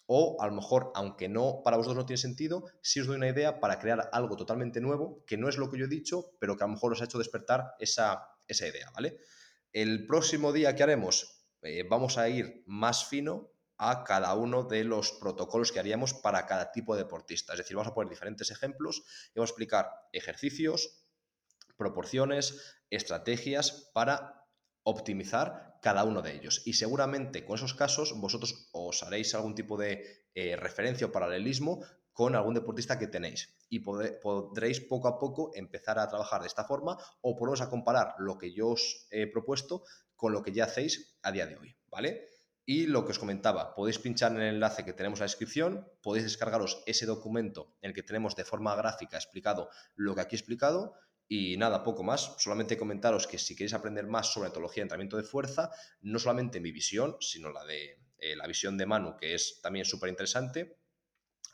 o 0.06 0.42
a 0.42 0.48
lo 0.48 0.54
mejor, 0.54 0.94
aunque 0.96 1.28
no 1.28 1.62
para 1.62 1.76
vosotros 1.76 1.98
no 1.98 2.06
tiene 2.06 2.18
sentido, 2.18 2.64
sí 2.82 3.02
os 3.02 3.08
doy 3.08 3.18
una 3.18 3.28
idea 3.28 3.60
para 3.60 3.80
crear 3.80 4.10
algo 4.14 4.38
totalmente 4.38 4.80
nuevo, 4.80 5.26
que 5.28 5.36
no 5.36 5.50
es 5.50 5.58
lo 5.58 5.70
que 5.70 5.78
yo 5.78 5.86
he 5.86 5.90
dicho, 5.90 6.38
pero 6.40 6.56
que 6.56 6.64
a 6.64 6.68
lo 6.68 6.74
mejor 6.74 6.94
os 6.94 7.02
ha 7.02 7.06
hecho 7.06 7.18
despertar 7.18 7.74
esa, 7.80 8.30
idea, 8.48 8.90
¿vale? 8.92 9.18
El 9.74 10.08
próximo 10.08 10.54
día 10.54 10.74
que 10.74 10.84
haremos, 10.84 11.37
eh, 11.62 11.84
vamos 11.84 12.18
a 12.18 12.30
ir 12.30 12.64
más 12.66 13.06
fino 13.06 13.52
a 13.78 14.04
cada 14.04 14.34
uno 14.34 14.64
de 14.64 14.84
los 14.84 15.12
protocolos 15.12 15.72
que 15.72 15.80
haríamos 15.80 16.14
para 16.14 16.46
cada 16.46 16.72
tipo 16.72 16.96
de 16.96 17.04
deportista. 17.04 17.54
Es 17.54 17.60
decir, 17.60 17.76
vamos 17.76 17.92
a 17.92 17.94
poner 17.94 18.10
diferentes 18.10 18.50
ejemplos 18.52 19.04
y 19.30 19.40
vamos 19.40 19.50
a 19.50 19.54
explicar 19.54 19.92
ejercicios, 20.12 21.06
proporciones, 21.78 22.78
estrategias 22.90 23.92
para 23.94 24.46
optimizar 24.84 25.78
cada 25.82 26.04
uno 26.06 26.22
de 26.22 26.36
ellos. 26.36 26.64
Y 26.66 26.74
seguramente 26.74 27.46
con 27.46 27.56
esos 27.56 27.74
casos 27.74 28.20
vosotros 28.20 28.70
os 28.72 29.04
haréis 29.04 29.36
algún 29.36 29.54
tipo 29.54 29.78
de 29.78 30.26
eh, 30.34 30.56
referencia 30.56 31.08
o 31.08 31.12
paralelismo 31.12 31.84
con 32.18 32.34
algún 32.34 32.56
deportista 32.56 32.98
que 32.98 33.06
tenéis 33.06 33.54
y 33.70 33.86
podréis 33.86 34.82
poco 34.82 35.08
a 35.08 35.20
poco 35.20 35.52
empezar 35.54 36.00
a 36.00 36.10
trabajar 36.10 36.42
de 36.42 36.48
esta 36.48 36.64
forma 36.64 36.98
o 37.22 37.36
poneros 37.38 37.62
a 37.62 37.70
comparar 37.70 38.16
lo 38.18 38.40
que 38.40 38.54
yo 38.54 38.70
os 38.74 39.06
he 39.12 39.28
propuesto 39.28 39.84
con 40.18 40.34
lo 40.34 40.44
que 40.44 40.52
ya 40.52 40.66
hacéis 40.66 41.18
a 41.22 41.32
día 41.32 41.48
de 41.48 41.56
hoy, 41.56 41.78
¿vale? 41.90 42.28
Y 42.66 42.88
lo 42.88 43.06
que 43.06 43.12
os 43.12 43.20
comentaba, 43.20 43.74
podéis 43.74 43.98
pinchar 43.98 44.34
en 44.34 44.42
el 44.42 44.56
enlace 44.56 44.84
que 44.84 44.92
tenemos 44.92 45.20
en 45.20 45.22
la 45.22 45.28
descripción, 45.28 45.88
podéis 46.02 46.26
descargaros 46.26 46.84
ese 46.86 47.06
documento 47.06 47.78
en 47.82 47.92
el 47.92 47.96
que 47.96 48.04
tenemos 48.04 48.36
de 48.36 48.44
forma 48.44 48.76
gráfica 48.76 49.16
explicado 49.16 49.70
lo 49.96 50.14
que 50.14 50.22
aquí 50.22 50.36
he 50.36 50.40
explicado. 50.40 50.96
Y 51.30 51.58
nada, 51.58 51.84
poco 51.84 52.04
más. 52.04 52.36
Solamente 52.40 52.78
comentaros 52.78 53.28
que 53.28 53.38
si 53.38 53.56
queréis 53.56 53.74
aprender 53.74 54.08
más 54.08 54.32
sobre 54.34 54.50
etología 54.50 54.82
y 54.82 54.84
entrenamiento 54.84 55.18
de 55.18 55.24
fuerza, 55.24 55.72
no 56.02 56.20
solamente 56.20 56.60
mi 56.60 56.72
visión, 56.72 57.18
sino 57.20 57.52
la 57.52 57.66
de 57.66 58.00
eh, 58.20 58.36
la 58.36 58.48
visión 58.48 58.78
de 58.78 58.86
Manu, 58.86 59.16
que 59.16 59.34
es 59.34 59.62
también 59.62 59.86
súper 59.86 60.10
interesante. 60.10 60.78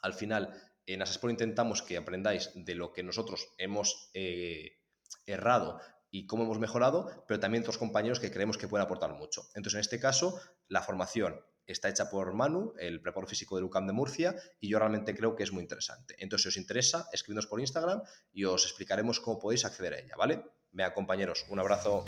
Al 0.02 0.14
final, 0.14 0.54
en 0.86 1.02
Asespor 1.02 1.30
intentamos 1.30 1.82
que 1.82 1.98
aprendáis 1.98 2.52
de 2.56 2.76
lo 2.76 2.92
que 2.92 3.04
nosotros 3.04 3.54
hemos 3.58 4.10
eh, 4.14 4.80
errado 5.26 5.80
y 6.14 6.28
cómo 6.28 6.44
hemos 6.44 6.60
mejorado, 6.60 7.10
pero 7.28 7.40
también 7.40 7.64
otros 7.64 7.80
compañeros 7.80 8.20
que 8.20 8.30
creemos 8.30 8.60
que 8.60 8.68
pueden 8.68 8.86
aportar 8.86 9.14
mucho. 9.16 9.50
Entonces, 9.56 9.74
en 9.74 9.80
este 9.80 10.00
caso, 10.00 10.40
la 10.68 10.84
formación 10.84 11.42
está 11.66 11.90
hecha 11.90 12.12
por 12.12 12.36
Manu, 12.36 12.74
el 12.78 13.02
preparador 13.02 13.30
físico 13.30 13.58
de 13.58 13.64
UCAM 13.64 13.88
de 13.88 13.94
Murcia, 13.94 14.36
y 14.60 14.70
yo 14.70 14.78
realmente 14.78 15.16
creo 15.16 15.36
que 15.36 15.42
es 15.42 15.52
muy 15.52 15.64
interesante. 15.64 16.16
Entonces, 16.20 16.44
si 16.44 16.50
os 16.50 16.58
interesa, 16.62 17.08
escribidnos 17.12 17.48
por 17.48 17.60
Instagram 17.60 18.04
y 18.32 18.46
os 18.46 18.64
explicaremos 18.64 19.20
cómo 19.20 19.40
podéis 19.40 19.66
acceder 19.66 19.94
a 19.96 20.00
ella, 20.00 20.14
¿vale? 20.16 20.46
Vea, 20.72 20.94
compañeros, 20.94 21.48
un 21.50 21.60
abrazo. 21.60 22.06